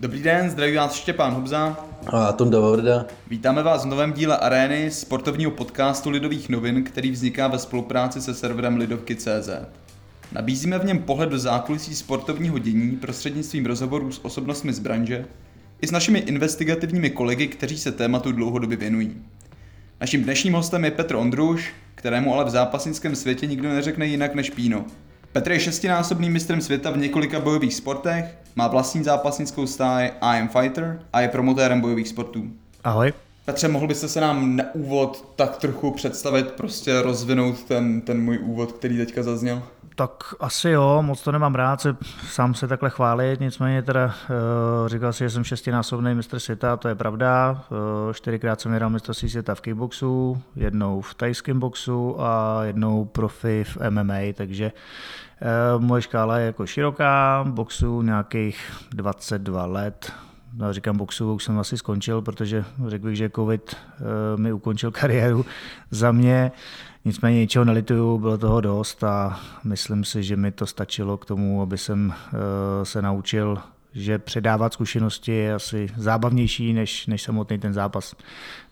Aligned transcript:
Dobrý 0.00 0.22
den, 0.22 0.50
zdraví 0.50 0.76
vás 0.76 0.94
Štěpán 0.94 1.34
Hubza. 1.34 1.76
A 2.06 2.32
Tom 2.32 2.50
Davorda. 2.50 3.06
Vítáme 3.28 3.62
vás 3.62 3.84
v 3.84 3.88
novém 3.88 4.12
díle 4.12 4.38
Arény, 4.38 4.90
sportovního 4.90 5.50
podcastu 5.50 6.10
Lidových 6.10 6.48
novin, 6.48 6.84
který 6.84 7.10
vzniká 7.10 7.48
ve 7.48 7.58
spolupráci 7.58 8.20
se 8.20 8.34
serverem 8.34 8.76
Lidovky.cz. 8.76 9.48
Nabízíme 10.32 10.78
v 10.78 10.84
něm 10.84 10.98
pohled 10.98 11.30
do 11.30 11.38
zákulisí 11.38 11.94
sportovního 11.94 12.58
dění 12.58 12.96
prostřednictvím 12.96 13.66
rozhovorů 13.66 14.12
s 14.12 14.24
osobnostmi 14.24 14.72
z 14.72 14.78
branže 14.78 15.24
i 15.80 15.86
s 15.86 15.90
našimi 15.90 16.18
investigativními 16.18 17.10
kolegy, 17.10 17.46
kteří 17.46 17.78
se 17.78 17.92
tématu 17.92 18.32
dlouhodobě 18.32 18.76
věnují. 18.76 19.22
Naším 20.00 20.24
dnešním 20.24 20.54
hostem 20.54 20.84
je 20.84 20.90
Petr 20.90 21.16
Ondruš, 21.16 21.72
kterému 21.94 22.34
ale 22.34 22.44
v 22.44 22.50
zápasnickém 22.50 23.16
světě 23.16 23.46
nikdo 23.46 23.68
neřekne 23.68 24.06
jinak 24.06 24.34
než 24.34 24.50
Píno. 24.50 24.84
Petr 25.32 25.52
je 25.52 25.60
šestinásobným 25.60 26.32
mistrem 26.32 26.60
světa 26.60 26.90
v 26.90 26.96
několika 26.96 27.40
bojových 27.40 27.74
sportech, 27.74 28.38
má 28.56 28.68
vlastní 28.68 29.04
zápasnickou 29.04 29.66
stáj 29.66 30.12
I 30.20 30.40
am 30.40 30.48
Fighter 30.48 31.02
a 31.12 31.20
je 31.20 31.28
promotérem 31.28 31.80
bojových 31.80 32.08
sportů. 32.08 32.50
Ahoj. 32.84 33.12
Petře, 33.44 33.68
mohl 33.68 33.86
byste 33.86 34.08
se 34.08 34.20
nám 34.20 34.56
na 34.56 34.64
úvod 34.74 35.32
tak 35.36 35.56
trochu 35.56 35.90
představit, 35.90 36.50
prostě 36.50 37.02
rozvinout 37.02 37.62
ten, 37.62 38.00
ten 38.00 38.22
můj 38.22 38.38
úvod, 38.38 38.72
který 38.72 38.96
teďka 38.96 39.22
zazněl? 39.22 39.62
Tak 40.00 40.34
asi 40.40 40.70
jo, 40.70 41.02
moc 41.02 41.22
to 41.22 41.32
nemám 41.32 41.54
rád 41.54 41.80
se 41.80 41.96
sám 42.28 42.54
se 42.54 42.68
takhle 42.68 42.90
chválit, 42.90 43.40
nicméně 43.40 43.82
teda 43.82 44.06
uh, 44.06 44.88
říkal 44.88 45.12
si, 45.12 45.24
že 45.24 45.30
jsem 45.30 45.44
šestinásobný 45.44 46.14
mistr 46.14 46.38
světa, 46.38 46.76
to 46.76 46.88
je 46.88 46.94
pravda. 46.94 47.62
Uh, 47.70 48.12
čtyřikrát 48.12 48.60
jsem 48.60 48.72
hrál 48.72 48.90
mistrovství 48.90 49.30
světa 49.30 49.54
v 49.54 49.60
kickboxu, 49.60 50.42
jednou 50.56 51.00
v 51.00 51.14
tajském 51.14 51.60
boxu 51.60 52.16
a 52.20 52.60
jednou 52.64 53.04
profi 53.04 53.64
v 53.64 53.90
MMA, 53.90 54.18
takže 54.34 54.72
uh, 55.76 55.82
moje 55.82 56.02
škála 56.02 56.38
je 56.38 56.46
jako 56.46 56.66
široká, 56.66 57.44
boxu 57.48 58.02
nějakých 58.02 58.72
22 58.90 59.66
let, 59.66 60.12
no, 60.54 60.72
říkám 60.72 60.96
boxu, 60.96 61.34
už 61.34 61.44
jsem 61.44 61.58
asi 61.58 61.78
skončil, 61.78 62.22
protože 62.22 62.64
řekl 62.86 63.04
bych, 63.04 63.16
že 63.16 63.30
covid 63.30 63.76
uh, 64.00 64.40
mi 64.40 64.52
ukončil 64.52 64.90
kariéru 64.90 65.44
za 65.90 66.12
mě. 66.12 66.52
Nicméně 67.04 67.38
ničeho 67.38 67.64
nelituju, 67.64 68.18
bylo 68.18 68.38
toho 68.38 68.60
dost 68.60 69.04
a 69.04 69.40
myslím 69.64 70.04
si, 70.04 70.22
že 70.22 70.36
mi 70.36 70.52
to 70.52 70.66
stačilo 70.66 71.16
k 71.16 71.26
tomu, 71.26 71.62
aby 71.62 71.78
jsem 71.78 72.12
eh, 72.12 72.84
se 72.84 73.02
naučil, 73.02 73.58
že 73.94 74.18
předávat 74.18 74.72
zkušenosti 74.72 75.32
je 75.32 75.54
asi 75.54 75.88
zábavnější 75.96 76.72
než, 76.72 77.06
než 77.06 77.22
samotný 77.22 77.58
ten 77.58 77.72
zápas. 77.72 78.14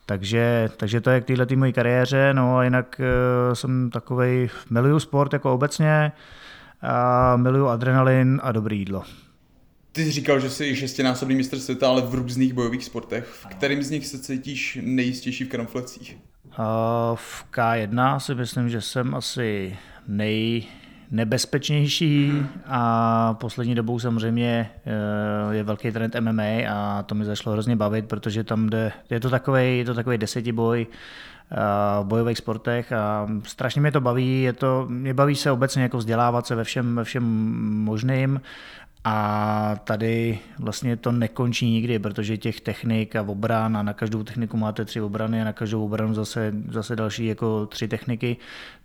Takže, 0.07 0.71
takže 0.77 1.01
to 1.01 1.11
je 1.11 1.21
k 1.21 1.25
této 1.25 1.57
mojí 1.57 1.73
kariéře, 1.73 2.35
no 2.35 2.57
a 2.57 2.65
jinak 2.65 3.01
eh, 3.01 3.55
jsem 3.55 3.91
takový, 3.91 4.51
miluju 4.71 5.01
sport 5.01 5.33
jako 5.33 5.55
obecně, 5.55 6.13
a 6.83 7.37
miluju 7.37 7.67
adrenalin 7.67 8.41
a 8.43 8.53
dobrý 8.53 8.79
jídlo. 8.79 9.03
Ty 9.93 10.05
jsi 10.05 10.11
říkal, 10.11 10.41
že 10.41 10.51
jsi 10.51 10.77
šestinásobný 10.77 11.35
mistr 11.35 11.59
světa, 11.59 11.89
ale 11.89 12.03
v 12.03 12.15
různých 12.15 12.53
bojových 12.53 12.85
sportech. 12.85 13.25
V 13.25 13.47
kterým 13.47 13.83
z 13.83 13.91
nich 13.91 14.07
se 14.07 14.19
cítíš 14.19 14.79
nejistější 14.83 15.45
v 15.45 15.49
kramflecích? 15.49 16.17
V 17.15 17.47
K1 17.53 18.19
si 18.19 18.35
myslím, 18.35 18.69
že 18.69 18.81
jsem 18.81 19.15
asi 19.15 19.77
nej, 20.09 20.67
nebezpečnější. 21.11 22.33
A 22.67 23.35
poslední 23.41 23.75
dobou 23.75 23.99
samozřejmě 23.99 24.71
eh, 24.87 25.55
je 25.55 25.63
velký 25.63 25.93
trend 25.93 26.17
MMA 26.21 26.43
a 26.71 27.03
to 27.03 27.15
mi 27.15 27.25
zašlo 27.25 27.53
hrozně 27.53 27.77
bavit, 27.77 28.09
protože 28.09 28.45
tam 28.45 28.69
jde, 28.69 28.93
je 29.11 29.21
to 29.21 29.31
takový, 29.31 29.79
je 29.79 29.85
to 29.85 29.95
takový 29.95 30.19
desetiboj 30.19 30.87
eh, 30.87 31.57
v 32.03 32.05
bojových 32.05 32.39
sportech 32.39 32.93
a 32.93 33.29
strašně 33.43 33.81
mě 33.81 33.93
to 33.93 34.01
baví, 34.01 34.43
je 34.43 34.53
to, 34.53 34.87
mě 34.89 35.15
baví 35.15 35.35
se 35.35 35.51
obecně 35.51 35.83
jako 35.83 35.99
vzdělávat 35.99 36.47
se 36.47 36.55
ve 36.55 36.65
všem, 36.65 36.97
ve 36.97 37.05
všem 37.05 37.25
možným 37.85 38.41
a 39.05 39.81
tady 39.85 40.39
vlastně 40.59 40.97
to 40.97 41.13
nekončí 41.13 41.71
nikdy, 41.71 41.99
protože 41.99 42.37
těch 42.37 42.61
technik 42.61 43.17
a 43.17 43.23
obran 43.23 43.77
a 43.77 43.83
na 43.83 43.93
každou 43.93 44.23
techniku 44.23 44.57
máte 44.57 44.85
tři 44.85 45.01
obrany 45.01 45.43
a 45.43 45.45
na 45.45 45.53
každou 45.53 45.85
obranu 45.85 46.15
zase, 46.15 46.55
zase 46.71 46.97
další 46.97 47.27
jako 47.27 47.67
tři 47.67 47.89
techniky. 47.89 48.37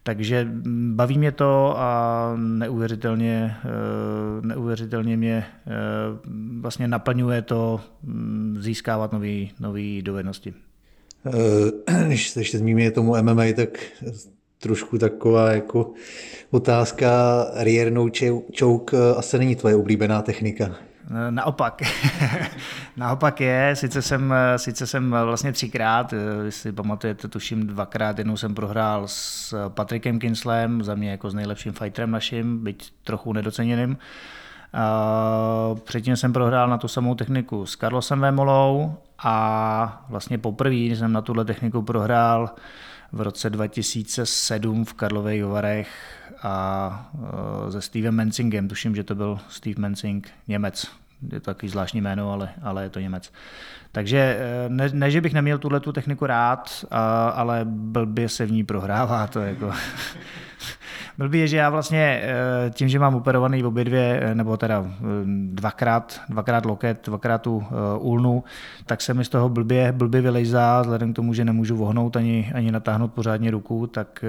Takže 0.04 0.48
baví 0.94 1.18
mě 1.18 1.32
to 1.32 1.80
a 1.80 2.34
neuvěřitelně, 2.38 3.56
eh, 3.66 4.48
neuvěřitelně 4.48 5.18
mě 5.18 5.46
eh, 5.68 5.72
vlastně 6.60 6.88
naplňuje 6.88 7.42
to 7.42 7.82
mm, 8.04 8.58
získávat 8.60 9.12
nové 9.60 10.02
dovednosti. 10.02 10.54
Eh, 11.26 12.04
když 12.06 12.30
se 12.30 12.40
ještě 12.40 12.58
zmíní 12.58 12.92
tomu 12.92 13.16
MMA, 13.22 13.44
tak 13.56 13.70
trošku 14.64 14.98
taková 14.98 15.52
jako 15.52 15.92
otázka, 16.52 17.08
rear 17.56 17.92
no 17.92 18.08
choke 18.60 18.98
eh, 18.98 19.16
asi 19.18 19.38
není 19.38 19.56
tvoje 19.56 19.76
oblíbená 19.76 20.22
technika. 20.22 20.66
Eh, 21.12 21.32
naopak. 21.32 21.82
Naopak 22.98 23.42
je, 23.42 23.72
sice 23.74 24.02
jsem, 24.02 24.34
eh, 24.34 24.60
sice 24.60 24.88
jsem 24.88 25.16
vlastně 25.26 25.52
třikrát, 25.52 26.14
si 26.50 26.72
pamatujete, 26.72 27.28
tuším 27.28 27.68
dvakrát, 27.68 28.18
jednou 28.18 28.38
jsem 28.38 28.56
prohrál 28.56 29.04
s 29.08 29.56
Patrikem 29.70 30.20
Kinslem, 30.20 30.84
za 30.84 30.96
mě 30.96 31.12
jako 31.12 31.30
s 31.30 31.34
nejlepším 31.34 31.74
fighterem 31.74 32.12
naším, 32.12 32.64
byť 32.64 32.94
trochu 33.04 33.34
nedoceněným. 33.34 33.98
Předtím 35.84 36.16
jsem 36.16 36.34
prohrál 36.34 36.68
na 36.68 36.78
tu 36.78 36.88
samou 36.88 37.16
techniku 37.16 37.66
s 37.66 37.76
Carlosem 37.76 38.20
Vémolou 38.20 38.94
a 39.24 40.06
vlastně 40.10 40.38
poprvé 40.38 40.76
jsem 40.76 41.14
na 41.14 41.22
tuhle 41.22 41.46
techniku 41.46 41.82
prohrál 41.82 42.50
v 43.14 43.22
roce 43.22 43.50
2007 43.50 44.86
v 44.86 44.94
Karlových 44.94 45.46
Varech 45.46 45.90
a 46.44 47.12
e, 47.68 47.72
se 47.72 47.82
Stevem 47.82 48.16
Menzingem, 48.16 48.68
tuším, 48.68 48.96
že 48.96 49.04
to 49.04 49.16
byl 49.16 49.40
Steve 49.50 49.82
Menzing, 49.82 50.30
Němec, 50.48 50.88
je 51.32 51.40
to 51.40 51.46
takový 51.46 51.70
zvláštní 51.70 52.02
jméno, 52.02 52.32
ale, 52.32 52.50
ale 52.62 52.84
je 52.84 52.90
to 52.90 53.00
Němec. 53.00 53.32
Takže 53.92 54.18
e, 54.18 54.70
ne, 54.70 54.90
ne 54.94 55.12
že 55.12 55.22
bych 55.22 55.34
neměl 55.34 55.58
tuhle 55.58 55.80
tu 55.80 55.92
techniku 55.92 56.26
rád, 56.26 56.86
a, 56.92 57.30
ale 57.30 57.62
blbě 57.66 58.30
se 58.30 58.46
v 58.46 58.52
ní 58.52 58.64
prohrává, 58.64 59.28
to 59.28 59.40
jako 59.40 59.74
Blbý 61.18 61.40
je, 61.40 61.48
že 61.48 61.58
já 61.58 61.70
vlastně 61.70 62.22
eh, 62.24 62.70
tím, 62.70 62.90
že 62.90 63.00
mám 63.00 63.16
operovaný 63.16 63.64
obě 63.64 63.84
dvě, 63.84 64.20
eh, 64.24 64.36
nebo 64.36 64.58
teda 64.58 64.86
eh, 64.88 65.04
dvakrát, 65.54 66.22
dvakrát 66.30 66.66
loket, 66.66 67.06
dvakrát 67.06 67.42
tu 67.42 67.64
úlnu, 68.00 68.44
tak 68.86 69.02
se 69.02 69.14
mi 69.14 69.26
z 69.26 69.30
toho 69.30 69.50
blbě, 69.50 69.92
blbě 69.92 70.22
vylejzá, 70.22 70.82
vzhledem 70.82 71.14
k 71.14 71.16
tomu, 71.16 71.34
že 71.34 71.46
nemůžu 71.46 71.76
vohnout 71.76 72.16
ani, 72.16 72.52
ani 72.56 72.72
natáhnout 72.72 73.14
pořádně 73.14 73.52
ruku, 73.52 73.88
tak 73.88 74.26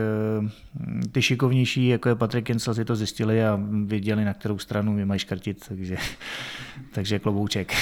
ty 1.12 1.22
šikovnější, 1.22 1.88
jako 1.88 2.08
je 2.08 2.14
Patrick 2.14 2.46
Kinsel, 2.46 2.74
si 2.74 2.84
to 2.84 2.96
zjistili 2.96 3.46
a 3.46 3.60
věděli, 3.84 4.24
na 4.24 4.34
kterou 4.34 4.58
stranu 4.58 4.92
mi 4.92 5.04
mají 5.04 5.20
škrtit, 5.20 5.68
takže, 5.68 5.96
takže 6.94 7.18
klobouček. 7.18 7.72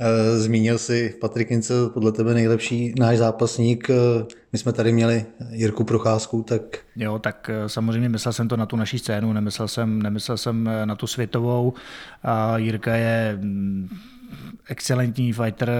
Eh, 0.00 0.38
zmínil 0.38 0.78
si 0.78 1.14
Patrik 1.20 1.50
Incel, 1.50 1.88
podle 1.88 2.12
tebe 2.12 2.34
nejlepší 2.34 2.94
náš 2.98 3.18
zápasník. 3.18 3.90
Eh, 3.90 3.94
my 4.52 4.58
jsme 4.58 4.72
tady 4.72 4.92
měli 4.92 5.26
Jirku 5.50 5.84
Procházku, 5.84 6.42
tak... 6.42 6.62
Jo, 6.96 7.18
tak 7.18 7.50
eh, 7.52 7.68
samozřejmě 7.68 8.08
myslel 8.08 8.32
jsem 8.32 8.48
to 8.48 8.56
na 8.56 8.66
tu 8.66 8.76
naší 8.76 8.98
scénu, 8.98 9.32
nemyslel 9.32 9.68
jsem, 9.68 10.02
nemyslel 10.02 10.38
jsem 10.38 10.70
na 10.84 10.96
tu 10.96 11.06
světovou. 11.06 11.74
A 12.22 12.58
Jirka 12.58 12.94
je 12.94 13.38
mm, 13.40 13.88
excelentní 14.68 15.32
fighter 15.32 15.70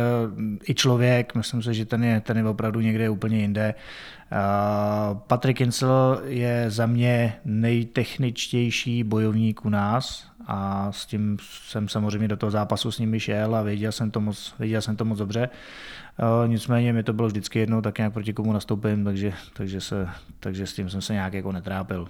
i 0.69 0.75
člověk, 0.75 1.35
myslím 1.35 1.63
si, 1.63 1.75
že 1.75 1.85
ten 1.85 2.05
je, 2.05 2.21
ten 2.21 2.37
je 2.37 2.45
opravdu 2.45 2.81
někde 2.81 3.11
úplně 3.11 3.39
jinde. 3.39 3.75
Patrick 5.27 5.61
Insel 5.61 6.23
je 6.25 6.65
za 6.69 6.87
mě 6.87 7.35
nejtechničtější 7.45 9.05
bojovník 9.05 9.65
u 9.65 9.69
nás 9.69 10.34
a 10.47 10.93
s 10.93 11.07
tím 11.07 11.37
jsem 11.69 11.89
samozřejmě 11.89 12.29
do 12.29 12.37
toho 12.37 12.51
zápasu 12.51 12.91
s 12.91 12.99
nimi 12.99 13.21
šel 13.21 13.57
a 13.57 13.63
věděl 13.63 13.93
jsem 13.93 14.11
to 14.11 14.21
moc, 14.21 14.55
věděl 14.59 14.83
jsem 14.83 14.97
to 14.97 15.05
moc 15.05 15.19
dobře. 15.19 15.49
Nicméně 16.47 16.93
mi 16.93 17.03
to 17.03 17.13
bylo 17.13 17.29
vždycky 17.29 17.59
jednou 17.59 17.81
tak 17.81 17.99
nějak 17.99 18.13
proti 18.13 18.33
komu 18.33 18.53
nastoupím, 18.53 19.05
takže, 19.05 19.33
takže, 19.53 19.81
se, 19.81 20.09
takže 20.41 20.67
s 20.67 20.73
tím 20.73 20.91
jsem 20.91 21.01
se 21.01 21.13
nějak 21.13 21.35
jako 21.35 21.53
netrápil. 21.53 22.09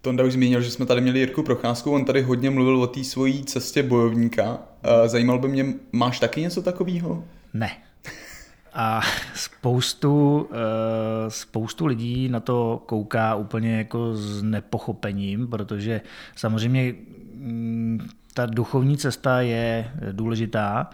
Tonda 0.00 0.24
už 0.24 0.32
zmínil, 0.32 0.60
že 0.60 0.70
jsme 0.70 0.86
tady 0.86 1.00
měli 1.00 1.18
Jirku 1.18 1.42
Procházku, 1.42 1.92
on 1.92 2.04
tady 2.04 2.22
hodně 2.22 2.50
mluvil 2.50 2.82
o 2.82 2.86
té 2.86 3.04
svojí 3.04 3.44
cestě 3.44 3.82
bojovníka. 3.82 4.58
Zajímal 5.06 5.38
by 5.38 5.48
mě, 5.48 5.66
máš 5.92 6.20
taky 6.20 6.40
něco 6.40 6.62
takového? 6.62 7.24
Ne. 7.54 7.70
A 8.74 9.00
spoustu, 9.34 10.48
eh, 10.52 11.30
spoustu 11.30 11.86
lidí 11.86 12.28
na 12.28 12.40
to 12.40 12.82
kouká 12.86 13.34
úplně 13.34 13.76
jako 13.76 14.16
s 14.16 14.42
nepochopením, 14.42 15.48
protože 15.48 16.00
samozřejmě 16.36 16.94
ta 18.34 18.46
duchovní 18.46 18.96
cesta 18.96 19.40
je 19.40 19.90
důležitá, 20.12 20.90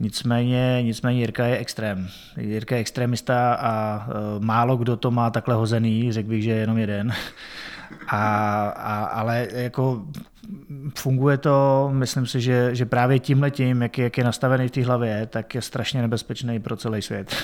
Nicméně, 0.00 0.78
nicméně 0.82 1.20
Jirka 1.20 1.46
je 1.46 1.58
extrém. 1.58 2.08
Jirka 2.36 2.74
je 2.74 2.80
extremista 2.80 3.54
a 3.54 4.06
eh, 4.08 4.12
málo 4.38 4.76
kdo 4.76 4.96
to 4.96 5.10
má 5.10 5.30
takhle 5.30 5.54
hozený, 5.54 6.12
řekl 6.12 6.28
bych, 6.28 6.42
že 6.42 6.50
je 6.50 6.56
jenom 6.56 6.78
jeden. 6.78 7.12
A, 8.08 8.66
a, 8.68 9.04
ale 9.04 9.48
jako 9.52 10.02
funguje 10.98 11.38
to, 11.38 11.88
myslím 11.92 12.26
si, 12.26 12.40
že, 12.40 12.70
že 12.72 12.86
právě 12.86 13.18
tím 13.18 13.42
letím, 13.42 13.82
jak, 13.82 13.98
jak 13.98 14.18
je 14.18 14.24
nastavený 14.24 14.68
v 14.68 14.70
té 14.70 14.84
hlavě, 14.84 15.26
tak 15.26 15.54
je 15.54 15.62
strašně 15.62 16.02
nebezpečný 16.02 16.60
pro 16.60 16.76
celý 16.76 17.02
svět. 17.02 17.34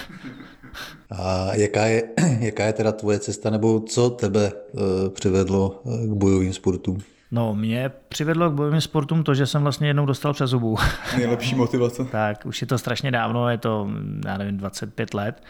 A 1.11 1.55
jaká 1.55 1.85
je, 1.85 2.03
jaká 2.39 2.65
je 2.65 2.73
teda 2.73 2.93
tvoje 2.93 3.19
cesta, 3.19 3.51
nebo 3.51 3.81
co 3.81 4.11
tebe 4.11 4.53
uh, 4.73 4.81
přivedlo 5.09 5.81
uh, 5.85 6.06
k 6.06 6.12
bojovým 6.12 6.53
sportům? 6.53 6.99
No, 7.34 7.54
mě 7.54 7.90
přivedlo 8.08 8.50
k 8.50 8.54
bojovým 8.54 8.81
sportům 8.81 9.25
to, 9.25 9.34
že 9.34 9.46
jsem 9.46 9.62
vlastně 9.62 9.86
jednou 9.86 10.06
dostal 10.06 10.32
přes 10.32 10.50
zubu. 10.50 10.76
Nejlepší 11.16 11.54
motivace. 11.64 12.04
tak, 12.04 12.46
už 12.46 12.60
je 12.60 12.66
to 12.66 12.78
strašně 12.78 13.10
dávno, 13.10 13.48
je 13.48 13.58
to, 13.58 13.88
já 14.26 14.38
nevím, 14.38 14.56
25 14.56 15.14
let. 15.14 15.42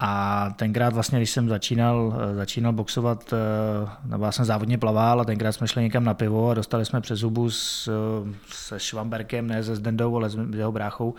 A 0.00 0.50
tenkrát 0.56 0.94
vlastně, 0.94 1.18
když 1.18 1.30
jsem 1.30 1.48
začínal, 1.48 2.14
začínal 2.34 2.72
boxovat, 2.72 3.32
eh, 3.32 3.88
nebo 4.04 4.24
já 4.24 4.32
jsem 4.32 4.44
závodně 4.44 4.78
plaval 4.78 5.20
a 5.20 5.24
tenkrát 5.24 5.52
jsme 5.52 5.68
šli 5.68 5.82
někam 5.82 6.04
na 6.04 6.14
pivo 6.14 6.50
a 6.50 6.54
dostali 6.54 6.84
jsme 6.84 7.00
přes 7.00 7.18
zubu 7.18 7.50
s, 7.50 7.90
se 8.48 8.80
Švamberkem, 8.80 9.46
ne 9.46 9.64
se 9.64 9.76
Zdendou, 9.76 10.16
ale 10.16 10.30
s 10.30 10.38
jeho 10.56 10.72
bráchou 10.72 11.14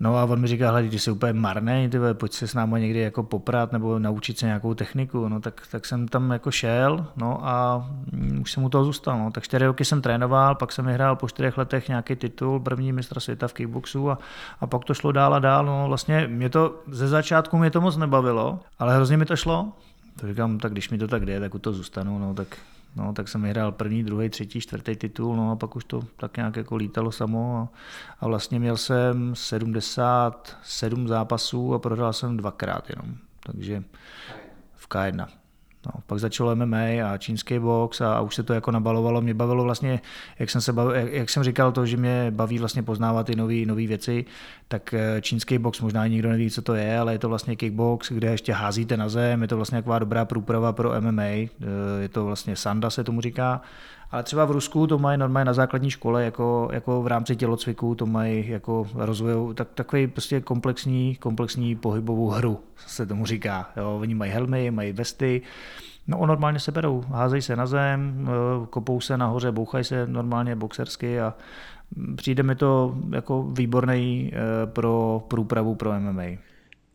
No 0.00 0.16
a 0.16 0.24
on 0.24 0.40
mi 0.40 0.46
říká, 0.46 0.70
hledaj, 0.70 0.90
ty 0.90 0.98
jsi 0.98 1.10
úplně 1.10 1.32
marný, 1.32 1.88
ty 1.90 1.98
pojď 2.12 2.32
se 2.32 2.48
s 2.48 2.54
námi 2.54 2.80
někdy 2.80 3.00
jako 3.00 3.22
poprat 3.22 3.72
nebo 3.72 3.98
naučit 3.98 4.38
se 4.38 4.46
nějakou 4.46 4.74
techniku. 4.74 5.28
No 5.28 5.40
tak, 5.40 5.62
tak 5.70 5.86
jsem 5.86 6.08
tam 6.08 6.30
jako 6.30 6.50
šel, 6.50 7.06
no 7.16 7.48
a 7.48 7.88
mm, 8.12 8.40
už 8.42 8.52
jsem 8.52 8.64
u 8.64 8.68
toho 8.68 8.84
zůstal. 8.84 9.18
No. 9.18 9.30
Tak 9.30 9.44
čtyři 9.44 9.66
roky 9.66 9.84
jsem 9.84 10.02
trénoval, 10.02 10.54
pak 10.54 10.72
jsem 10.72 10.86
vyhrál 10.86 11.16
po 11.16 11.28
čtyřech 11.28 11.58
letech 11.58 11.88
nějaký 11.88 12.16
titul, 12.16 12.60
první 12.60 12.92
mistra 12.92 13.20
světa 13.20 13.48
v 13.48 13.52
kickboxu 13.52 14.10
a, 14.10 14.18
a 14.60 14.66
pak 14.66 14.84
to 14.84 14.94
šlo 14.94 15.12
dál 15.12 15.34
a 15.34 15.38
dál. 15.38 15.66
No 15.66 15.84
vlastně 15.88 16.26
mě 16.26 16.48
to 16.48 16.82
ze 16.90 17.08
začátku 17.08 17.58
mě 17.58 17.70
to 17.70 17.80
moc 17.80 17.96
nebavilo, 17.96 18.60
ale 18.78 18.94
hrozně 18.94 19.16
mi 19.16 19.24
to 19.24 19.36
šlo. 19.36 19.72
To 20.20 20.28
říkám, 20.28 20.58
tak 20.58 20.72
když 20.72 20.90
mi 20.90 20.98
to 20.98 21.08
tak 21.08 21.26
jde, 21.26 21.40
tak 21.40 21.54
u 21.54 21.58
toho 21.58 21.74
zůstanu, 21.74 22.18
no 22.18 22.34
tak 22.34 22.48
No, 22.96 23.12
tak 23.12 23.28
jsem 23.28 23.42
vyhrál 23.42 23.72
první, 23.72 24.04
druhý, 24.04 24.28
třetí, 24.28 24.60
čtvrtý 24.60 24.96
titul, 24.96 25.36
no 25.36 25.50
a 25.50 25.56
pak 25.56 25.76
už 25.76 25.84
to 25.84 26.00
tak 26.16 26.36
nějak 26.36 26.56
jako 26.56 26.76
lítalo 26.76 27.12
samo 27.12 27.56
a, 27.56 27.68
a 28.20 28.26
vlastně 28.26 28.58
měl 28.58 28.76
jsem 28.76 29.34
77 29.34 31.08
zápasů 31.08 31.74
a 31.74 31.78
prohrál 31.78 32.12
jsem 32.12 32.36
dvakrát 32.36 32.90
jenom, 32.90 33.16
takže 33.42 33.84
v 34.74 34.88
K1. 34.88 35.39
No, 35.86 35.92
pak 36.06 36.18
začalo 36.18 36.56
MMA 36.56 37.12
a 37.12 37.16
čínský 37.18 37.58
box 37.58 38.00
a, 38.00 38.14
a 38.14 38.20
už 38.20 38.34
se 38.34 38.42
to 38.42 38.52
jako 38.52 38.70
nabalovalo. 38.70 39.20
Mě 39.20 39.34
bavilo 39.34 39.64
vlastně, 39.64 40.00
jak 40.38 40.50
jsem, 40.50 40.60
se 40.60 40.72
bavil, 40.72 40.94
jak, 40.94 41.12
jak 41.12 41.30
jsem 41.30 41.42
říkal 41.42 41.72
to, 41.72 41.86
že 41.86 41.96
mě 41.96 42.26
baví 42.30 42.58
vlastně 42.58 42.82
poznávat 42.82 43.26
ty 43.26 43.36
nové 43.36 43.86
věci, 43.86 44.24
tak 44.68 44.94
eh, 44.94 45.20
čínský 45.20 45.58
box 45.58 45.80
možná 45.80 46.06
nikdo 46.06 46.28
neví, 46.28 46.50
co 46.50 46.62
to 46.62 46.74
je, 46.74 46.98
ale 46.98 47.12
je 47.12 47.18
to 47.18 47.28
vlastně 47.28 47.56
kickbox, 47.56 48.12
kde 48.12 48.30
ještě 48.30 48.52
házíte 48.52 48.96
na 48.96 49.08
zem, 49.08 49.42
je 49.42 49.48
to 49.48 49.56
vlastně 49.56 49.78
taková 49.78 49.98
dobrá 49.98 50.24
průprava 50.24 50.72
pro 50.72 51.00
MMA, 51.00 51.22
eh, 51.22 51.48
je 52.00 52.08
to 52.08 52.24
vlastně 52.24 52.56
sanda 52.56 52.90
se 52.90 53.04
tomu 53.04 53.20
říká, 53.20 53.62
ale 54.10 54.22
třeba 54.22 54.44
v 54.44 54.50
Rusku 54.50 54.86
to 54.86 54.98
mají 54.98 55.18
normálně 55.18 55.44
na 55.44 55.52
základní 55.52 55.90
škole, 55.90 56.24
jako, 56.24 56.68
jako 56.72 57.02
v 57.02 57.06
rámci 57.06 57.36
tělocviku, 57.36 57.94
to 57.94 58.06
mají 58.06 58.48
jako 58.48 58.86
rozvojou, 58.94 59.52
tak, 59.52 59.68
takový 59.74 60.06
prostě 60.06 60.40
komplexní, 60.40 61.16
komplexní 61.16 61.76
pohybovou 61.76 62.28
hru, 62.28 62.60
se 62.76 63.06
tomu 63.06 63.26
říká. 63.26 63.70
Jo. 63.76 63.98
Oni 64.00 64.14
mají 64.14 64.30
helmy, 64.32 64.70
mají 64.70 64.92
vesty, 64.92 65.42
No, 66.10 66.26
normálně 66.26 66.58
se 66.58 66.72
berou, 66.72 67.04
házejí 67.08 67.42
se 67.42 67.56
na 67.56 67.66
zem, 67.66 68.28
eh, 68.28 68.66
kopou 68.66 69.00
se 69.00 69.16
nahoře, 69.16 69.52
bouchají 69.52 69.84
se 69.84 70.06
normálně 70.06 70.56
boxersky 70.56 71.20
a 71.20 71.34
přijde 72.16 72.42
mi 72.42 72.54
to 72.54 72.96
jako 73.10 73.42
výborný 73.42 74.32
eh, 74.32 74.66
pro 74.66 75.22
průpravu 75.28 75.74
pro 75.74 75.92
MMA. 76.00 76.22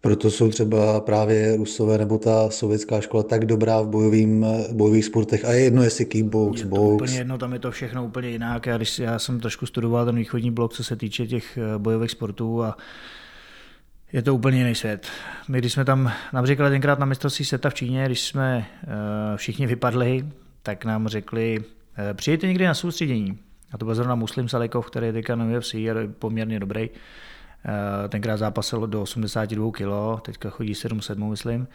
Proto 0.06 0.31
jsou 0.31 0.50
třeba 0.50 1.00
právě 1.00 1.57
Rusové 1.57 1.98
nebo 1.98 2.18
ta 2.18 2.50
sovětská 2.50 3.02
škola 3.02 3.24
tak 3.24 3.46
dobrá 3.46 3.81
v 3.81 3.88
bojovým, 3.88 4.46
bojových 4.72 5.06
sportech. 5.06 5.46
A 5.46 5.52
je 5.52 5.63
jedno, 5.63 5.84
jestli 5.84 6.06
kickbox, 6.06 6.60
je 6.60 6.68
to 6.68 6.75
box. 6.75 6.94
úplně 6.94 7.18
jedno, 7.18 7.38
tam 7.38 7.54
je 7.54 7.60
to 7.60 7.72
všechno 7.72 8.06
úplně 8.06 8.30
jinak. 8.30 8.66
Já, 8.66 8.78
když, 8.78 9.00
já 9.00 9.19
jsem 9.19 9.40
trošku 9.40 9.66
studoval 9.66 10.06
ten 10.06 10.16
východní 10.16 10.52
blok, 10.52 10.74
co 10.74 10.84
se 10.84 10.96
týče 10.96 11.28
těch 11.28 11.57
eh, 11.57 11.78
bojových 11.78 12.12
sportů 12.12 12.63
a 12.63 12.78
je 14.13 14.22
to 14.22 14.36
úplně 14.36 14.57
jiný 14.57 14.75
svět. 14.75 15.07
My, 15.48 15.57
když 15.60 15.74
jsme 15.74 15.86
tam 15.86 16.13
říkali 16.44 16.69
tenkrát 16.69 17.00
na 17.00 17.06
mistrovství 17.06 17.46
světa 17.46 17.69
v 17.69 17.74
Číně, 17.74 18.06
když 18.06 18.22
jsme 18.22 18.66
uh, 18.84 18.92
všichni 19.36 19.68
vypadli, 19.68 20.25
tak 20.63 20.86
nám 20.86 21.07
řekli, 21.07 21.60
uh, 21.60 21.66
přijďte 22.13 22.48
někdy 22.48 22.66
na 22.66 22.74
soustředění. 22.74 23.38
A 23.72 23.78
to 23.78 23.86
byl 23.86 23.96
zrovna 23.96 24.16
Muslim 24.16 24.50
Salikov, 24.50 24.90
který 24.90 25.06
je 25.06 25.13
teďka 25.13 25.36
na 25.36 25.57
UFC, 25.57 25.74
je 25.74 25.94
poměrně 26.19 26.60
dobrý. 26.60 26.90
Eh, 27.65 28.09
tenkrát 28.09 28.38
zápasil 28.38 28.88
do 28.88 29.01
82 29.01 29.71
kg, 29.71 30.21
teďka 30.21 30.50
chodí 30.50 30.73
7-7, 30.73 31.29
myslím. 31.29 31.67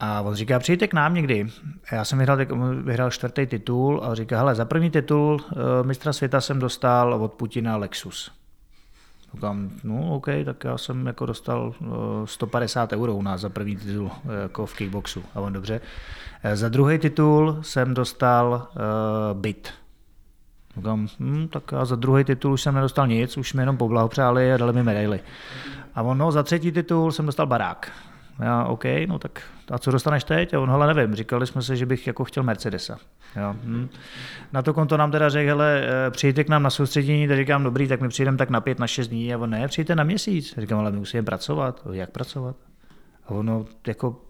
A 0.00 0.20
on 0.20 0.34
říká, 0.34 0.58
přijďte 0.58 0.88
k 0.88 0.94
nám 0.94 1.14
někdy. 1.14 1.46
Já 1.92 2.04
jsem 2.04 2.18
vyhrál, 2.18 2.38
vyhrál 2.82 3.10
čtvrtý 3.10 3.46
titul 3.46 4.04
a 4.04 4.14
říká, 4.14 4.38
hele, 4.38 4.54
za 4.54 4.64
první 4.64 4.90
titul 4.90 5.34
uh, 5.34 5.86
mistra 5.86 6.12
světa 6.12 6.40
jsem 6.40 6.58
dostal 6.58 7.14
od 7.14 7.32
Putina 7.32 7.76
Lexus. 7.76 8.32
Říkám, 9.34 9.70
no 9.84 10.14
OK, 10.14 10.26
tak 10.44 10.64
já 10.64 10.78
jsem 10.78 11.06
jako 11.06 11.26
dostal 11.26 11.74
uh, 11.80 11.86
150 12.24 12.92
euro 12.92 13.14
u 13.14 13.22
nás 13.22 13.40
za 13.40 13.48
první 13.48 13.76
titul 13.76 14.10
jako 14.42 14.66
v 14.66 14.74
kickboxu. 14.76 15.22
A 15.34 15.40
on 15.40 15.52
dobře. 15.52 15.80
Za 16.54 16.68
druhý 16.68 16.98
titul 16.98 17.58
jsem 17.62 17.94
dostal 17.94 18.68
uh, 18.74 19.40
byt 19.40 19.72
Říkám, 20.76 21.06
hm, 21.20 21.48
tak 21.48 21.62
já 21.72 21.84
za 21.84 21.96
druhý 21.96 22.24
titul 22.24 22.52
už 22.52 22.62
jsem 22.62 22.74
nedostal 22.74 23.06
nic, 23.06 23.36
už 23.36 23.54
mi 23.54 23.62
jenom 23.62 23.76
poblahopřáli 23.76 24.52
a 24.52 24.56
dali 24.56 24.72
mi 24.72 24.82
medaily. 24.82 25.20
A 25.94 26.02
on, 26.02 26.18
no, 26.18 26.32
za 26.32 26.42
třetí 26.42 26.72
titul 26.72 27.12
jsem 27.12 27.26
dostal 27.26 27.46
barák. 27.46 27.92
Já, 28.40 28.64
OK, 28.64 28.84
no 29.06 29.18
tak 29.18 29.42
a 29.70 29.78
co 29.78 29.90
dostaneš 29.90 30.24
teď? 30.24 30.54
A 30.54 30.60
on, 30.60 30.70
hele, 30.70 30.94
nevím, 30.94 31.14
říkali 31.14 31.46
jsme 31.46 31.62
se, 31.62 31.76
že 31.76 31.86
bych 31.86 32.06
jako 32.06 32.24
chtěl 32.24 32.42
Mercedesa. 32.42 32.98
Jo, 33.36 33.56
hm. 33.62 33.88
Na 34.52 34.62
to 34.62 34.74
konto 34.74 34.96
nám 34.96 35.10
teda 35.10 35.28
řekl, 35.28 35.48
hele, 35.48 35.82
eh, 36.06 36.10
přijďte 36.10 36.44
k 36.44 36.48
nám 36.48 36.62
na 36.62 36.70
soustředění, 36.70 37.28
tak 37.28 37.36
říkám, 37.36 37.64
dobrý, 37.64 37.88
tak 37.88 38.00
my 38.00 38.08
přijdeme 38.08 38.38
tak 38.38 38.50
na 38.50 38.60
pět, 38.60 38.78
na 38.78 38.86
šest 38.86 39.08
dní. 39.08 39.34
A 39.34 39.38
on, 39.38 39.50
ne, 39.50 39.68
přijďte 39.68 39.94
na 39.94 40.04
měsíc. 40.04 40.54
Říkám, 40.58 40.78
ale 40.78 40.90
my 40.90 40.98
musíme 40.98 41.22
pracovat. 41.22 41.86
Jak 41.92 42.10
pracovat? 42.10 42.56
A 43.26 43.30
ono, 43.30 43.64
jako, 43.86 44.22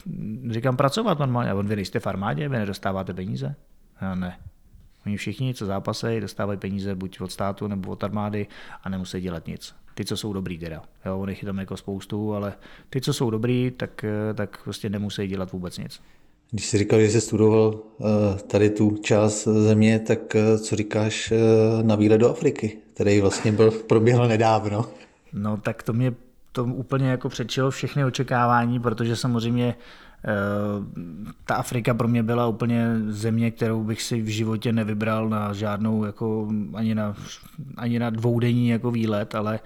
říkám, 0.51 0.77
pracovat 0.77 1.19
normálně. 1.19 1.51
A 1.51 1.55
on, 1.55 1.67
vy 1.67 1.77
nejste 1.77 2.01
v 2.01 2.07
armádě, 2.07 2.49
vy 2.49 2.59
nedostáváte 2.59 3.15
peníze? 3.15 3.55
A 4.01 4.15
ne, 4.15 4.37
Oni 5.07 5.17
všichni, 5.17 5.55
co 5.55 5.67
zápasejí, 5.67 6.21
dostávají 6.21 6.59
peníze 6.59 6.95
buď 6.95 7.21
od 7.21 7.33
státu 7.33 7.67
nebo 7.69 7.91
od 7.91 8.05
armády 8.05 8.47
a 8.83 8.89
nemusí 8.89 9.21
dělat 9.21 9.47
nic. 9.47 9.75
Ty, 9.95 10.05
co 10.05 10.17
jsou 10.17 10.33
dobrý 10.33 10.59
teda. 10.59 10.83
Jo, 11.07 11.19
on 11.19 11.29
je 11.29 11.37
tam 11.45 11.59
jako 11.59 11.77
spoustu, 11.77 12.35
ale 12.35 12.53
ty, 12.91 13.01
co 13.01 13.13
jsou 13.13 13.31
dobrý, 13.31 13.73
tak, 13.77 14.05
tak 14.35 14.65
prostě 14.65 14.91
nemusí 14.91 15.27
dělat 15.27 15.53
vůbec 15.53 15.79
nic. 15.79 16.01
Když 16.51 16.67
jsi 16.67 16.79
říkal, 16.79 17.01
že 17.01 17.11
jsi 17.11 17.21
studoval 17.21 17.75
eh, 18.01 18.05
tady 18.39 18.71
tu 18.71 18.97
část 18.97 19.45
země, 19.45 19.99
tak 19.99 20.37
eh, 20.37 20.59
co 20.59 20.77
říkáš 20.77 21.33
eh, 21.33 21.37
na 21.83 21.95
výlet 21.95 22.19
do 22.19 22.31
Afriky, 22.31 22.79
který 22.95 23.21
vlastně 23.21 23.53
byl, 23.53 23.71
proběhl 23.89 24.29
nedávno? 24.29 24.85
No 25.33 25.57
tak 25.57 25.83
to 25.83 25.93
mě 25.93 26.15
to 26.53 26.65
úplně 26.65 27.09
jako 27.09 27.29
předčilo 27.29 27.71
všechny 27.71 28.05
očekávání, 28.05 28.81
protože 28.81 29.17
samozřejmě 29.17 29.75
ta 31.45 31.55
Afrika 31.55 31.95
pro 31.95 32.09
mě 32.09 32.23
byla 32.23 32.47
úplně 32.47 32.97
země, 33.09 33.51
kterou 33.51 33.85
bych 33.85 34.03
si 34.03 34.21
v 34.21 34.27
životě 34.27 34.73
nevybral 34.73 35.29
na 35.29 35.53
žádnou, 35.53 36.05
jako 36.05 36.49
ani 36.75 36.95
na, 36.95 37.15
ani 37.77 37.99
na 37.99 38.11
dvoudenní 38.11 38.69
jako 38.69 38.91
výlet, 38.91 39.35
ale 39.35 39.61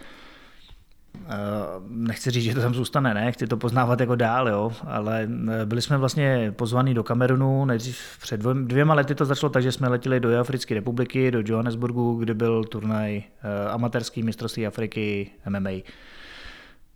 eh, 1.28 1.36
nechci 1.88 2.30
říct, 2.30 2.44
že 2.44 2.54
to 2.54 2.60
tam 2.60 2.74
zůstane, 2.74 3.14
ne, 3.14 3.32
chci 3.32 3.46
to 3.46 3.56
poznávat 3.56 4.00
jako 4.00 4.14
dál, 4.14 4.48
jo, 4.48 4.72
ale 4.86 5.28
eh, 5.62 5.66
byli 5.66 5.82
jsme 5.82 5.98
vlastně 5.98 6.52
pozvaní 6.56 6.94
do 6.94 7.04
Kamerunu, 7.04 7.64
nejdřív 7.64 7.98
před 8.22 8.40
dvěma 8.40 8.94
lety 8.94 9.14
to 9.14 9.24
začalo 9.24 9.50
tak, 9.50 9.62
že 9.62 9.72
jsme 9.72 9.88
letěli 9.88 10.20
do 10.20 10.40
Africké 10.40 10.74
republiky, 10.74 11.30
do 11.30 11.42
Johannesburgu, 11.44 12.14
kde 12.14 12.34
byl 12.34 12.64
turnaj 12.64 13.16
eh, 13.16 13.68
amatérský 13.70 14.22
mistrovství 14.22 14.66
Afriky 14.66 15.30
MMA. 15.48 15.70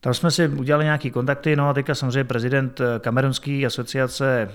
Tam 0.04 0.14
jsme 0.14 0.30
si 0.30 0.48
udělali 0.48 0.84
nějaké 0.84 1.10
kontakty, 1.10 1.56
no 1.56 1.68
a 1.68 1.72
teďka 1.72 1.94
samozřejmě 1.94 2.24
prezident 2.24 2.80
eh, 2.80 2.84
kamerunské 2.98 3.62
asociace 3.66 4.50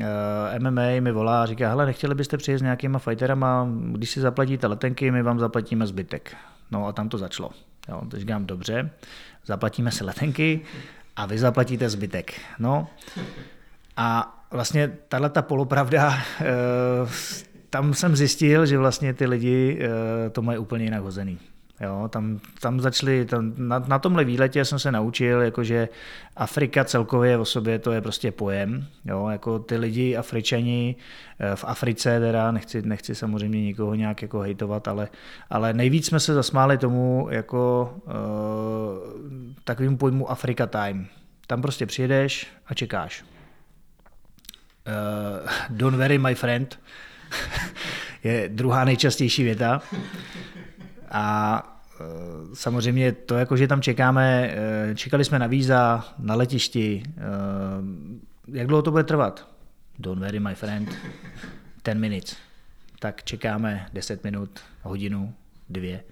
eh, 0.00 0.58
MMA 0.58 1.00
mi 1.00 1.12
volá 1.12 1.42
a 1.42 1.46
říká, 1.46 1.68
hele, 1.68 1.86
nechtěli 1.86 2.14
byste 2.14 2.36
přijet 2.36 2.58
s 2.58 2.62
nějakýma 2.62 2.98
fighterama, 2.98 3.68
když 3.92 4.10
si 4.10 4.20
zaplatíte 4.20 4.66
letenky, 4.66 5.10
my 5.10 5.22
vám 5.22 5.38
zaplatíme 5.38 5.86
zbytek. 5.86 6.36
No 6.70 6.86
a 6.86 6.92
tam 6.92 7.08
to 7.08 7.18
začalo. 7.18 7.50
Jo, 7.88 8.02
teď 8.10 8.20
říkám, 8.20 8.46
dobře, 8.46 8.90
zaplatíme 9.46 9.90
si 9.90 10.04
letenky 10.04 10.60
a 11.16 11.26
vy 11.26 11.38
zaplatíte 11.38 11.88
zbytek. 11.88 12.40
No 12.58 12.86
a 13.96 14.38
vlastně 14.50 14.92
tahle 15.08 15.30
ta 15.30 15.42
polopravda, 15.42 16.14
eh, 16.40 16.44
tam 17.70 17.94
jsem 17.94 18.16
zjistil, 18.16 18.66
že 18.66 18.78
vlastně 18.78 19.14
ty 19.14 19.26
lidi 19.26 19.80
to 20.32 20.42
mají 20.42 20.58
úplně 20.58 20.84
jinak 20.84 21.02
hozený. 21.02 21.38
Jo, 21.80 22.08
tam, 22.08 22.40
tam 22.60 22.80
začali, 22.80 23.24
tam, 23.24 23.52
na, 23.56 23.78
na 23.78 23.98
tomhle 23.98 24.24
výletě 24.24 24.64
jsem 24.64 24.78
se 24.78 24.92
naučil, 24.92 25.40
jakože 25.40 25.88
Afrika 26.36 26.84
celkově 26.84 27.38
o 27.38 27.44
sobě 27.44 27.78
to 27.78 27.92
je 27.92 28.00
prostě 28.00 28.32
pojem. 28.32 28.86
Jo, 29.04 29.28
jako 29.28 29.58
ty 29.58 29.76
lidi, 29.76 30.16
Afričani 30.16 30.96
eh, 31.38 31.56
v 31.56 31.64
Africe, 31.64 32.20
teda 32.20 32.50
nechci, 32.50 32.82
nechci 32.82 33.14
samozřejmě 33.14 33.62
nikoho 33.62 33.94
nějak 33.94 34.22
jako 34.22 34.40
hejtovat, 34.40 34.88
ale, 34.88 35.08
ale 35.50 35.72
nejvíc 35.72 36.06
jsme 36.06 36.20
se 36.20 36.34
zasmáli 36.34 36.78
tomu 36.78 37.28
jako 37.30 37.94
uh, 38.06 38.12
takovým 39.64 39.98
pojmu 39.98 40.30
Afrika 40.30 40.66
time. 40.66 41.06
Tam 41.46 41.62
prostě 41.62 41.86
přijedeš 41.86 42.46
a 42.66 42.74
čekáš. 42.74 43.24
Uh, 44.86 45.50
don't 45.70 45.98
worry, 45.98 46.18
my 46.18 46.34
friend, 46.34 46.80
je 48.24 48.48
druhá 48.48 48.84
nejčastější 48.84 49.42
věta. 49.42 49.82
A 51.14 51.62
e, 52.00 52.56
samozřejmě 52.56 53.12
to, 53.12 53.34
jako, 53.34 53.56
že 53.56 53.68
tam 53.68 53.82
čekáme, 53.82 54.54
e, 54.90 54.94
čekali 54.94 55.24
jsme 55.24 55.38
na 55.38 55.46
víza, 55.46 56.04
na 56.18 56.34
letišti, 56.34 57.02
e, 57.06 57.20
jak 58.58 58.66
dlouho 58.66 58.82
to 58.82 58.90
bude 58.90 59.04
trvat? 59.04 59.48
Don't 59.98 60.22
worry, 60.22 60.40
my 60.40 60.54
friend, 60.54 60.88
ten 61.82 62.00
minutes. 62.00 62.36
tak 62.98 63.24
čekáme 63.24 63.86
10 63.92 64.24
minut, 64.24 64.60
hodinu, 64.82 65.34
dvě, 65.68 66.04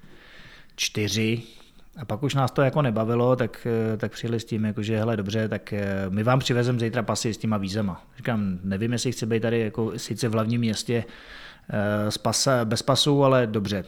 čtyři, 0.77 1.43
a 1.97 2.05
pak 2.05 2.23
už 2.23 2.35
nás 2.35 2.51
to 2.51 2.63
jako 2.63 2.83
nebavilo, 2.83 3.37
tak, 3.37 3.67
tak 3.97 4.13
přijeli 4.13 4.41
s 4.41 4.45
tím, 4.45 4.65
jako, 4.65 4.83
že 4.83 4.99
hele 4.99 5.17
dobře, 5.17 5.49
tak 5.49 5.75
my 6.09 6.23
vám 6.23 6.39
přivezeme 6.39 6.79
zítra 6.79 7.03
pasy 7.03 7.35
s 7.35 7.39
těma 7.39 7.57
vízema. 7.57 8.05
Říkám, 8.17 8.59
nevím, 8.65 8.93
jestli 8.93 9.13
chci 9.13 9.27
být 9.27 9.41
tady 9.41 9.61
jako 9.61 9.93
sice 9.97 10.29
v 10.29 10.33
hlavním 10.33 10.61
městě 10.61 11.05
s 12.09 12.19
pasa, 12.19 12.65
bez 12.65 12.83
pasu, 12.83 13.25
ale 13.25 13.47
dobře. 13.47 13.85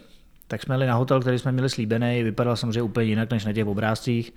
Tak 0.49 0.63
jsme 0.63 0.75
jeli 0.75 0.87
na 0.87 0.95
hotel, 0.95 1.21
který 1.21 1.39
jsme 1.39 1.53
měli 1.53 1.71
slíbený, 1.71 2.23
vypadal 2.23 2.57
samozřejmě 2.57 2.83
úplně 2.83 3.07
jinak 3.07 3.31
než 3.31 3.45
na 3.45 3.53
těch 3.53 3.67
obrázcích. 3.67 4.33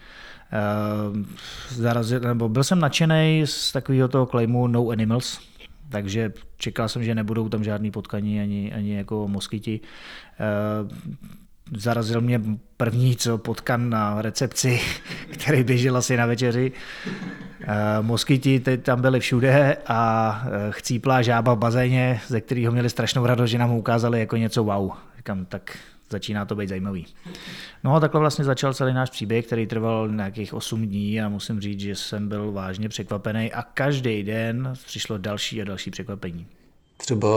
Zarazil, 1.70 2.20
nebo 2.20 2.50
byl 2.50 2.64
jsem 2.64 2.80
nadšený 2.80 3.42
z 3.46 3.72
takového 3.72 4.08
toho 4.08 4.26
claimu 4.26 4.68
No 4.68 4.90
Animals, 4.90 5.40
takže 5.90 6.34
čekal 6.58 6.90
jsem, 6.90 7.04
že 7.04 7.16
nebudou 7.16 7.50
tam 7.50 7.64
žádný 7.64 7.92
potkaní 7.92 8.42
ani, 8.42 8.74
ani 8.74 8.96
jako 8.96 9.28
moskyti. 9.28 9.80
Zarazil 11.78 12.22
mě 12.22 12.42
první, 12.78 13.16
co 13.16 13.38
potkan 13.38 13.90
na 13.90 14.22
recepci, 14.22 14.80
který 15.32 15.64
běžel 15.64 15.98
asi 15.98 16.18
na 16.18 16.26
večeři. 16.26 16.72
Moskyti 18.02 18.60
teď 18.60 18.84
tam 18.84 19.02
byli 19.02 19.20
všude 19.20 19.78
a 19.88 20.44
chcíplá 20.70 21.22
žába 21.22 21.54
v 21.54 21.58
bazéně, 21.58 22.22
ze 22.28 22.42
kterého 22.42 22.72
měli 22.72 22.90
strašnou 22.90 23.26
radost, 23.26 23.50
že 23.50 23.58
nám 23.58 23.72
ukázali 23.72 24.20
jako 24.20 24.38
něco 24.38 24.64
wow. 24.64 24.92
Říkám, 25.18 25.46
tak 25.46 25.78
začíná 26.10 26.46
to 26.46 26.56
být 26.56 26.70
zajímavý. 26.70 27.06
No 27.84 27.96
a 27.96 28.00
takhle 28.00 28.20
vlastně 28.20 28.46
začal 28.46 28.74
celý 28.74 28.94
náš 28.94 29.10
příběh, 29.10 29.46
který 29.46 29.68
trval 29.68 30.10
nějakých 30.10 30.54
8 30.54 30.88
dní 30.88 31.22
a 31.22 31.30
musím 31.30 31.62
říct, 31.62 31.80
že 31.80 31.96
jsem 31.96 32.30
byl 32.30 32.52
vážně 32.52 32.90
překvapený 32.90 33.54
a 33.54 33.62
každý 33.62 34.24
den 34.24 34.74
přišlo 34.86 35.18
další 35.18 35.62
a 35.62 35.66
další 35.66 35.92
překvapení. 35.92 36.48
Třeba 36.98 37.28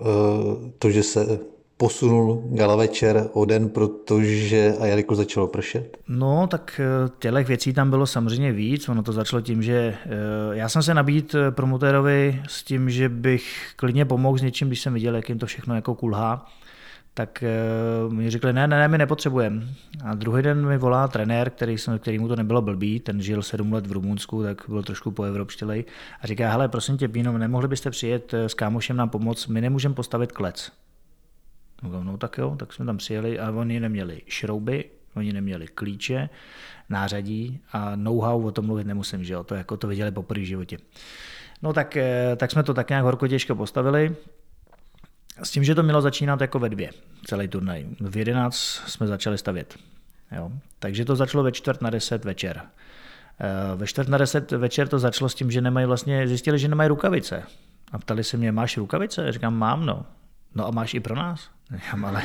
uh, 0.00 0.70
to, 0.78 0.90
že 0.90 1.02
se 1.02 1.38
posunul 1.76 2.42
gala 2.46 2.76
večer 2.76 3.28
o 3.32 3.44
den, 3.44 3.68
protože 3.68 4.74
a 4.80 4.86
jelikož 4.86 5.16
začalo 5.16 5.46
pršet? 5.46 5.98
No, 6.08 6.46
tak 6.46 6.80
eh, 6.80 7.10
těch 7.18 7.48
věcí 7.48 7.72
tam 7.72 7.90
bylo 7.90 8.06
samozřejmě 8.06 8.52
víc. 8.52 8.88
Ono 8.88 9.02
to 9.02 9.12
začalo 9.12 9.42
tím, 9.42 9.62
že 9.62 9.74
eh, 9.74 10.08
já 10.52 10.68
jsem 10.68 10.82
se 10.82 10.94
nabít 10.94 11.34
promotérovi 11.50 12.42
s 12.48 12.62
tím, 12.62 12.90
že 12.90 13.08
bych 13.08 13.72
klidně 13.76 14.04
pomohl 14.04 14.38
s 14.38 14.42
něčím, 14.42 14.68
když 14.68 14.80
jsem 14.80 14.94
viděl, 14.94 15.16
jak 15.16 15.28
jim 15.28 15.38
to 15.38 15.46
všechno 15.46 15.74
jako 15.74 15.94
kulhá 15.94 16.46
tak 17.14 17.44
uh, 18.06 18.12
mi 18.12 18.30
řekli, 18.30 18.52
ne, 18.52 18.66
ne, 18.66 18.78
ne, 18.78 18.88
my 18.88 18.98
nepotřebujeme. 18.98 19.62
A 20.04 20.14
druhý 20.14 20.42
den 20.42 20.66
mi 20.66 20.78
volá 20.78 21.08
trenér, 21.08 21.50
který, 21.50 21.76
který 21.98 22.18
mu 22.18 22.28
to 22.28 22.36
nebylo 22.36 22.62
blbý, 22.62 23.00
ten 23.00 23.22
žil 23.22 23.42
sedm 23.42 23.72
let 23.72 23.86
v 23.86 23.92
Rumunsku, 23.92 24.42
tak 24.42 24.62
byl 24.68 24.82
trošku 24.82 25.10
po 25.10 25.22
evropštělej 25.22 25.84
a 26.20 26.26
říká, 26.26 26.50
hele, 26.50 26.68
prosím 26.68 26.98
tě, 26.98 27.08
Píno, 27.08 27.38
nemohli 27.38 27.68
byste 27.68 27.90
přijet 27.90 28.34
eh, 28.34 28.48
s 28.48 28.54
kámošem 28.54 28.96
nám 28.96 29.08
pomoct, 29.08 29.46
my 29.46 29.60
nemůžeme 29.60 29.94
postavit 29.94 30.32
klec. 30.32 30.72
No, 31.82 32.04
no 32.04 32.18
tak 32.18 32.38
jo, 32.38 32.56
tak 32.58 32.72
jsme 32.72 32.84
tam 32.84 32.96
přijeli 32.96 33.38
a 33.38 33.50
oni 33.50 33.80
neměli 33.80 34.22
šrouby, 34.26 34.84
oni 35.16 35.32
neměli 35.32 35.66
klíče, 35.66 36.28
nářadí 36.88 37.60
a 37.72 37.96
know-how 37.96 38.46
o 38.46 38.50
tom 38.50 38.66
mluvit 38.66 38.86
nemusím, 38.86 39.24
že 39.24 39.34
jo, 39.34 39.44
to 39.44 39.54
jako 39.54 39.76
to 39.76 39.88
viděli 39.88 40.10
poprvé 40.10 40.40
v 40.40 40.46
životě. 40.46 40.78
No 41.62 41.72
tak, 41.72 41.96
eh, 41.96 42.36
tak 42.36 42.50
jsme 42.50 42.62
to 42.62 42.74
tak 42.74 42.88
nějak 42.88 43.04
horko 43.04 43.28
těžko 43.28 43.54
postavili, 43.54 44.16
s 45.42 45.50
tím, 45.50 45.64
že 45.64 45.74
to 45.74 45.82
mělo 45.82 46.00
začínat 46.00 46.40
jako 46.40 46.58
ve 46.58 46.68
dvě, 46.68 46.90
celý 47.26 47.48
turnaj. 47.48 47.86
V 48.00 48.16
11 48.16 48.56
jsme 48.86 49.06
začali 49.06 49.38
stavět. 49.38 49.76
Jo. 50.36 50.52
Takže 50.78 51.04
to 51.04 51.16
začalo 51.16 51.44
ve 51.44 51.52
čtvrt 51.52 51.82
na 51.82 51.90
deset 51.90 52.24
večer. 52.24 52.62
Eh, 53.40 53.76
ve 53.76 53.86
čtvrt 53.86 54.08
na 54.08 54.18
deset 54.18 54.50
večer 54.50 54.88
to 54.88 54.98
začalo 54.98 55.28
s 55.28 55.34
tím, 55.34 55.50
že 55.50 55.60
nemají 55.60 55.86
vlastně, 55.86 56.28
zjistili, 56.28 56.58
že 56.58 56.68
nemají 56.68 56.88
rukavice. 56.88 57.42
A 57.92 57.98
ptali 57.98 58.24
se 58.24 58.36
mě, 58.36 58.52
máš 58.52 58.76
rukavice? 58.76 59.32
Říkám, 59.32 59.54
mám, 59.54 59.86
no. 59.86 60.06
No 60.54 60.66
a 60.66 60.70
máš 60.70 60.94
i 60.94 61.00
pro 61.00 61.14
nás? 61.14 61.50
Říkám, 61.74 62.04
ale, 62.04 62.22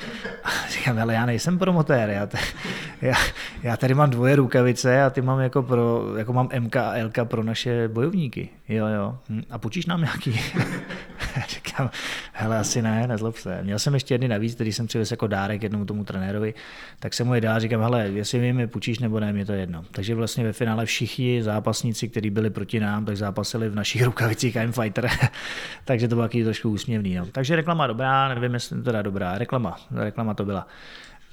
říkám, 0.70 0.98
ale 0.98 1.14
já 1.14 1.26
nejsem 1.26 1.58
promotér, 1.58 2.10
já, 2.10 2.26
te, 2.26 2.38
já, 3.02 3.14
já 3.62 3.76
tady 3.76 3.94
mám 3.94 4.10
dvoje 4.10 4.36
rukavice 4.36 5.02
a 5.02 5.10
ty 5.10 5.22
mám 5.22 5.40
jako, 5.40 5.62
pro, 5.62 6.16
jako 6.16 6.32
mám 6.32 6.48
MK 6.60 6.76
a 6.76 7.04
LK 7.04 7.18
pro 7.24 7.42
naše 7.42 7.88
bojovníky. 7.88 8.48
Jo, 8.68 8.86
jo. 8.86 9.18
A 9.50 9.58
půjčíš 9.58 9.86
nám 9.86 10.00
nějaký? 10.00 10.40
Říkám, 11.48 11.90
hele, 12.32 12.58
asi 12.58 12.82
ne, 12.82 13.06
nezlob 13.06 13.36
se. 13.36 13.62
Měl 13.62 13.78
jsem 13.78 13.94
ještě 13.94 14.14
jedny 14.14 14.28
navíc, 14.28 14.54
který 14.54 14.72
jsem 14.72 14.86
přivez 14.86 15.10
jako 15.10 15.26
dárek 15.26 15.62
jednomu 15.62 15.84
tomu 15.84 16.04
trenérovi, 16.04 16.54
tak 17.00 17.14
jsem 17.14 17.26
mu 17.26 17.34
je 17.34 17.40
dál, 17.40 17.60
říkám, 17.60 17.80
hele, 17.80 18.08
jestli 18.08 18.52
mi 18.52 18.62
je 18.62 18.66
půjčíš 18.66 18.98
nebo 18.98 19.20
ne, 19.20 19.32
mě 19.32 19.46
to 19.46 19.52
jedno. 19.52 19.84
Takže 19.90 20.14
vlastně 20.14 20.44
ve 20.44 20.52
finále 20.52 20.86
všichni 20.86 21.42
zápasníci, 21.42 22.08
kteří 22.08 22.30
byli 22.30 22.50
proti 22.50 22.80
nám, 22.80 23.04
tak 23.04 23.16
zápasili 23.16 23.68
v 23.68 23.74
našich 23.74 24.02
rukavicích 24.04 24.56
I'm 24.56 24.72
Fighter. 24.72 25.10
Takže 25.84 26.08
to 26.08 26.14
bylo 26.14 26.24
taky 26.24 26.44
trošku 26.44 26.70
úsměvný. 26.70 27.14
No. 27.14 27.26
Takže 27.26 27.56
reklama 27.56 27.86
dobrá, 27.86 28.28
nevím, 28.28 28.54
jestli 28.54 28.82
to 28.82 29.02
dobrá. 29.02 29.38
Reklama, 29.38 29.76
reklama 29.90 30.34
to 30.34 30.44
byla. 30.44 30.66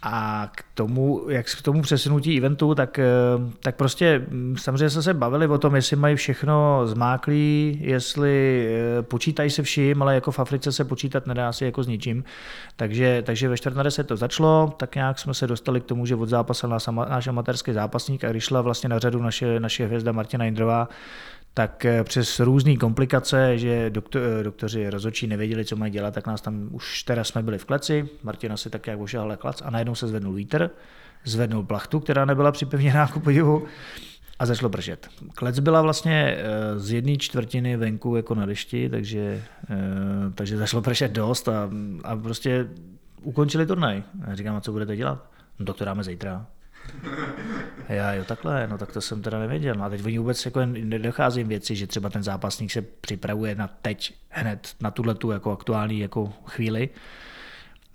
A 0.04 0.50
k 0.56 0.64
tomu, 0.74 1.26
jak 1.30 1.46
k 1.46 1.62
tomu 1.62 1.82
přesunutí 1.82 2.38
eventu, 2.38 2.76
tak, 2.76 3.00
eh, 3.00 3.06
tak 3.60 3.76
prostě 3.76 4.26
hm, 4.30 4.56
samozřejmě 4.58 4.90
jsme 4.90 5.02
se 5.02 5.14
bavili 5.14 5.48
o 5.48 5.58
tom, 5.58 5.76
jestli 5.76 5.96
mají 5.96 6.16
všechno 6.16 6.82
zmáklý, 6.88 7.80
jestli 7.82 8.68
eh, 9.00 9.02
počítají 9.02 9.50
se 9.50 9.64
vším, 9.64 10.02
ale 10.02 10.16
jako 10.16 10.32
v 10.32 10.40
Africe 10.40 10.72
se 10.72 10.86
počítat 10.86 11.28
nedá 11.28 11.54
si 11.54 11.66
jako 11.66 11.84
s 11.84 11.88
ničím. 11.88 12.24
Takže, 12.76 13.24
takže 13.26 13.50
ve 13.50 13.58
čtvrt 13.58 13.76
na 13.76 13.84
deset 13.84 14.08
to 14.08 14.18
začalo, 14.18 14.74
tak 14.78 14.96
nějak 14.96 15.20
jsme 15.20 15.34
se 15.34 15.48
dostali 15.48 15.82
k 15.82 15.86
tomu, 15.86 16.06
že 16.06 16.16
odzápasil 16.16 16.70
náš, 16.70 16.88
náš 16.88 17.28
amatérský 17.28 17.74
zápasník 17.74 18.24
a 18.24 18.30
když 18.30 18.44
šla 18.44 18.62
vlastně 18.62 18.90
na 18.90 19.00
řadu 19.00 19.22
naše, 19.22 19.60
naše 19.60 19.86
hvězda 19.86 20.12
Martina 20.12 20.46
Indrová, 20.46 20.88
tak 21.54 21.86
eh, 21.86 22.04
přes 22.04 22.40
různé 22.40 22.76
komplikace, 22.76 23.58
že 23.58 23.90
doktor, 23.90 24.22
eh, 24.40 24.44
doktoři 24.44 24.90
rozočí 24.90 25.28
nevěděli, 25.28 25.66
co 25.66 25.76
mají 25.76 25.92
dělat, 25.92 26.14
tak 26.14 26.28
nás 26.28 26.42
tam 26.42 26.70
už 26.72 27.04
teda 27.04 27.24
jsme 27.24 27.44
byli 27.44 27.58
v 27.58 27.66
kleci, 27.66 28.10
Martina 28.24 28.58
si 28.58 28.70
tak 28.70 28.88
jak 28.88 29.00
ošahal 29.00 29.38
klac 29.38 29.62
a 29.62 29.70
najednou 29.70 29.96
se 29.96 30.08
zvednul 30.08 30.34
vítr, 30.34 30.70
zvednul 31.26 31.64
plachtu, 31.64 32.00
která 32.00 32.26
nebyla 32.26 32.52
připevněná 32.52 33.08
ku 33.08 33.20
podivu 33.20 33.66
a 34.40 34.46
začalo 34.46 34.70
pršet. 34.70 35.10
Klec 35.36 35.60
byla 35.60 35.82
vlastně 35.82 36.38
eh, 36.38 36.80
z 36.80 36.92
jedné 36.92 37.18
čtvrtiny 37.18 37.78
venku 37.78 38.16
jako 38.16 38.36
na 38.36 38.46
dešti, 38.46 38.90
takže, 38.90 39.44
takže 40.36 40.58
začalo 40.58 40.84
pršet 40.84 41.12
dost 41.12 41.50
a, 41.50 41.70
a 42.04 42.16
prostě 42.16 42.68
ukončili 43.22 43.66
turnaj. 43.66 44.04
A 44.26 44.36
říkám, 44.36 44.56
a 44.56 44.62
co 44.62 44.72
budete 44.72 44.96
dělat? 44.96 45.32
No 45.60 45.74
to 45.74 45.86
dáme 45.86 46.04
zítra. 46.04 46.46
Já 47.92 48.14
jo, 48.14 48.24
takhle, 48.24 48.68
no 48.68 48.78
tak 48.78 48.92
to 48.92 49.02
jsem 49.02 49.22
teda 49.22 49.40
nevěděl. 49.40 49.76
No 49.76 49.84
a 49.84 49.90
teď 49.90 50.06
oni 50.06 50.18
vůbec 50.18 50.46
jako 50.46 50.66
nedocházím 50.66 51.48
věci, 51.48 51.76
že 51.76 51.88
třeba 51.88 52.10
ten 52.10 52.24
zápasník 52.24 52.72
se 52.72 52.82
připravuje 52.82 53.56
na 53.56 53.70
teď, 53.82 54.14
hned 54.30 54.76
na 54.82 54.92
tuhle 54.92 55.16
tu 55.16 55.32
jako 55.32 55.52
aktuální 55.52 56.00
jako 56.00 56.34
chvíli. 56.46 56.90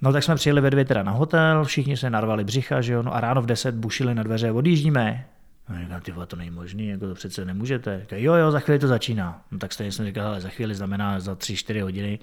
No 0.02 0.12
tak 0.12 0.22
jsme 0.22 0.34
přijeli 0.34 0.60
ve 0.60 0.70
dvě 0.70 0.84
teda 0.84 1.02
na 1.02 1.12
hotel, 1.12 1.64
všichni 1.64 1.96
se 1.96 2.10
narvali 2.10 2.44
břicha, 2.44 2.80
že 2.80 2.92
jo, 2.92 3.02
no 3.02 3.14
a 3.14 3.20
ráno 3.20 3.42
v 3.42 3.46
deset 3.46 3.74
bušili 3.74 4.14
na 4.14 4.22
dveře, 4.22 4.52
odjíždíme. 4.52 5.26
No 5.68 5.78
říkám, 5.78 6.00
ty 6.00 6.12
to 6.26 6.36
není 6.36 6.50
možný, 6.50 6.88
jako 6.88 7.08
to 7.08 7.14
přece 7.14 7.44
nemůžete. 7.44 8.00
Říkám, 8.00 8.18
jo, 8.18 8.34
jo, 8.34 8.50
za 8.50 8.60
chvíli 8.60 8.78
to 8.78 8.88
začíná. 8.88 9.42
No 9.50 9.58
tak 9.58 9.72
stejně 9.72 9.92
jsem 9.92 10.06
říkal, 10.06 10.26
ale 10.26 10.40
za 10.40 10.48
chvíli 10.48 10.74
znamená 10.74 11.20
za 11.20 11.34
tři, 11.34 11.56
čtyři 11.56 11.80
hodiny. 11.80 12.18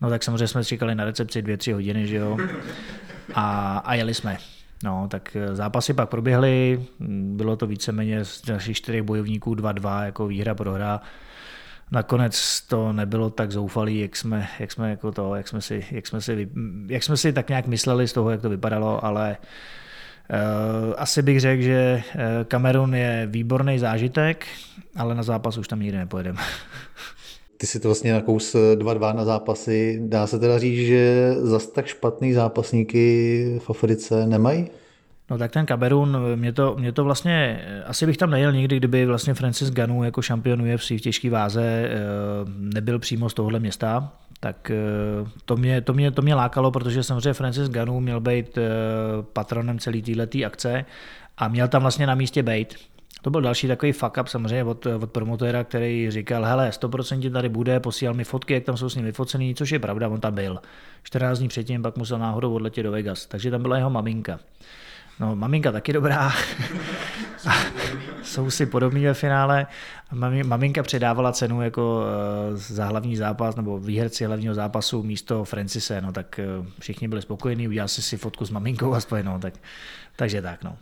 No 0.00 0.10
tak 0.10 0.22
samozřejmě 0.22 0.46
jsme 0.46 0.64
čekali 0.64 0.94
na 0.94 1.04
recepci 1.04 1.42
dvě, 1.42 1.56
tři 1.56 1.72
hodiny, 1.72 2.06
že 2.06 2.16
jo. 2.16 2.38
A, 3.34 3.78
a 3.78 3.94
jeli 3.94 4.14
jsme. 4.14 4.38
No, 4.82 5.08
tak 5.08 5.36
eh, 5.36 5.56
zápasy 5.56 5.94
pak 5.94 6.08
proběhly, 6.08 6.82
bylo 7.34 7.56
to 7.56 7.66
víceméně 7.66 8.24
z 8.24 8.46
našich 8.46 8.76
čtyřech 8.76 9.02
bojovníků 9.02 9.54
2-2 9.54 10.04
jako 10.04 10.26
výhra 10.26 10.54
prohra. 10.54 11.00
Nakonec 11.90 12.60
to 12.60 12.92
nebylo 12.92 13.30
tak 13.30 13.52
zoufalý, 13.52 14.00
jak 14.00 14.16
jsme, 14.16 14.48
jak 14.58 14.72
jsme, 14.72 14.90
jako 14.90 15.12
to, 15.12 15.34
jak 15.34 15.48
jsme, 15.48 15.60
si, 15.60 15.86
jak, 15.90 16.06
jsme 16.06 16.20
si, 16.20 16.48
jak 16.86 17.02
jsme 17.02 17.16
si 17.16 17.32
tak 17.32 17.48
nějak 17.48 17.66
mysleli 17.66 18.08
z 18.08 18.12
toho, 18.12 18.30
jak 18.30 18.42
to 18.42 18.48
vypadalo, 18.48 19.04
ale 19.04 19.36
uh, 20.30 20.94
asi 20.96 21.22
bych 21.22 21.40
řekl, 21.40 21.62
že 21.62 22.02
eh, 22.14 22.44
Kamerun 22.44 22.94
je 22.94 23.26
výborný 23.30 23.78
zážitek, 23.78 24.46
ale 24.96 25.14
na 25.14 25.22
zápas 25.22 25.56
už 25.56 25.68
tam 25.68 25.80
nikdy 25.80 25.98
nepojedeme. 25.98 26.40
Ty 27.62 27.66
si 27.66 27.80
to 27.80 27.88
vlastně 27.88 28.12
nakous 28.12 28.54
2-2 28.54 29.14
na 29.14 29.24
zápasy. 29.24 30.00
Dá 30.02 30.26
se 30.26 30.38
teda 30.38 30.58
říct, 30.58 30.86
že 30.86 31.34
zas 31.38 31.66
tak 31.66 31.86
špatný 31.86 32.32
zápasníky 32.32 33.58
v 33.62 33.70
Africe 33.70 34.26
nemají? 34.26 34.70
No 35.30 35.38
tak 35.38 35.52
ten 35.52 35.66
Kamerun, 35.66 36.18
mě 36.36 36.52
to, 36.52 36.76
mě 36.78 36.92
to 36.92 37.04
vlastně, 37.04 37.64
asi 37.86 38.06
bych 38.06 38.16
tam 38.16 38.30
nejel 38.30 38.52
nikdy, 38.52 38.76
kdyby 38.76 39.06
vlastně 39.06 39.34
Francis 39.34 39.70
Ganu 39.70 40.04
jako 40.04 40.22
šampion 40.22 40.72
UFC 40.74 40.90
v 40.90 41.00
těžké 41.00 41.30
váze 41.30 41.62
eh, 41.64 41.90
nebyl 42.56 42.98
přímo 42.98 43.28
z 43.28 43.34
tohohle 43.34 43.58
města, 43.58 44.12
tak 44.40 44.70
eh, 44.70 45.28
to 45.44 45.56
mě, 45.56 45.80
to, 45.80 45.94
mě, 45.94 46.10
to 46.10 46.22
mě 46.22 46.34
lákalo, 46.34 46.70
protože 46.70 47.02
samozřejmě 47.02 47.32
Francis 47.32 47.68
Ganu 47.68 48.00
měl 48.00 48.20
být 48.20 48.58
eh, 48.58 48.62
patronem 49.32 49.78
celé 49.78 50.00
této 50.02 50.46
akce 50.46 50.84
a 51.38 51.48
měl 51.48 51.68
tam 51.68 51.82
vlastně 51.82 52.06
na 52.06 52.14
místě 52.14 52.42
být. 52.42 52.74
To 53.22 53.30
byl 53.30 53.40
další 53.40 53.68
takový 53.68 53.92
fuck 53.92 54.16
up 54.20 54.28
samozřejmě 54.28 54.64
od, 54.64 54.86
od 54.86 55.10
promotéra, 55.10 55.64
který 55.64 56.10
říkal, 56.10 56.44
hele, 56.44 56.70
100% 56.70 57.32
tady 57.32 57.48
bude, 57.48 57.80
posílal 57.80 58.14
mi 58.14 58.24
fotky, 58.24 58.54
jak 58.54 58.64
tam 58.64 58.76
jsou 58.76 58.88
s 58.88 58.94
ním 58.94 59.04
vyfocený, 59.04 59.54
což 59.54 59.70
je 59.70 59.78
pravda, 59.78 60.08
on 60.08 60.20
tam 60.20 60.34
byl. 60.34 60.58
14 61.02 61.38
dní 61.38 61.48
předtím 61.48 61.82
pak 61.82 61.96
musel 61.96 62.18
náhodou 62.18 62.54
odletět 62.54 62.84
do 62.84 62.92
Vegas, 62.92 63.26
takže 63.26 63.50
tam 63.50 63.62
byla 63.62 63.76
jeho 63.76 63.90
maminka. 63.90 64.38
No, 65.20 65.36
maminka 65.36 65.72
taky 65.72 65.92
dobrá. 65.92 66.32
jsou 68.22 68.50
si 68.50 68.66
podobní 68.66 69.04
ve 69.04 69.14
finále. 69.14 69.66
Maminka 70.44 70.82
předávala 70.82 71.32
cenu 71.32 71.62
jako 71.62 72.04
eh, 72.04 72.56
za 72.56 72.84
hlavní 72.84 73.16
zápas 73.16 73.56
nebo 73.56 73.78
výherci 73.78 74.24
hlavního 74.24 74.54
zápasu 74.54 75.02
místo 75.02 75.44
Francise, 75.44 76.00
no 76.00 76.12
tak 76.12 76.38
eh, 76.38 76.44
všichni 76.80 77.08
byli 77.08 77.22
spokojení, 77.22 77.68
udělal 77.68 77.88
si 77.88 78.02
si 78.02 78.16
fotku 78.16 78.44
s 78.44 78.50
maminkou 78.50 78.94
aspoň, 78.94 79.24
no, 79.24 79.38
tak, 79.38 79.54
takže 80.16 80.42
tak, 80.42 80.64
no. 80.64 80.76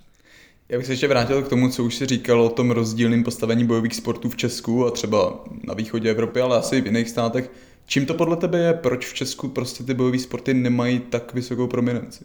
Já 0.71 0.79
bych 0.79 0.87
se 0.87 0.93
ještě 0.93 1.09
vrátil 1.09 1.43
k 1.43 1.49
tomu, 1.49 1.69
co 1.69 1.85
už 1.85 1.95
si 1.95 2.07
říkal 2.07 2.43
o 2.43 2.49
tom 2.49 2.71
rozdílném 2.71 3.25
postavení 3.25 3.65
bojových 3.65 3.95
sportů 3.95 4.29
v 4.29 4.37
Česku 4.37 4.87
a 4.87 4.91
třeba 4.91 5.45
na 5.65 5.75
východě 5.75 6.11
Evropy, 6.11 6.41
ale 6.41 6.59
asi 6.59 6.77
i 6.77 6.81
v 6.81 6.87
jiných 6.87 7.09
státech. 7.09 7.50
Čím 7.87 8.07
to 8.07 8.15
podle 8.15 8.37
tebe 8.37 8.59
je, 8.59 8.75
proč 8.75 9.07
v 9.07 9.15
Česku 9.15 9.49
prostě 9.49 9.85
ty 9.85 9.95
bojové 9.95 10.19
sporty 10.19 10.55
nemají 10.55 11.00
tak 11.00 11.35
vysokou 11.35 11.67
prominenci? 11.67 12.25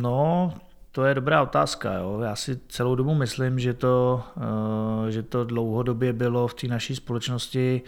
No, 0.00 0.54
to 0.92 1.04
je 1.04 1.14
dobrá 1.14 1.42
otázka. 1.42 1.94
Jo. 1.94 2.20
Já 2.24 2.36
si 2.36 2.60
celou 2.68 2.94
dobu 2.94 3.14
myslím, 3.14 3.58
že 3.58 3.74
to, 3.74 4.22
eh, 4.36 5.10
že 5.10 5.22
to 5.22 5.44
dlouhodobě 5.44 6.12
bylo 6.12 6.48
v 6.48 6.54
té 6.54 6.66
naší 6.66 6.96
společnosti 6.96 7.82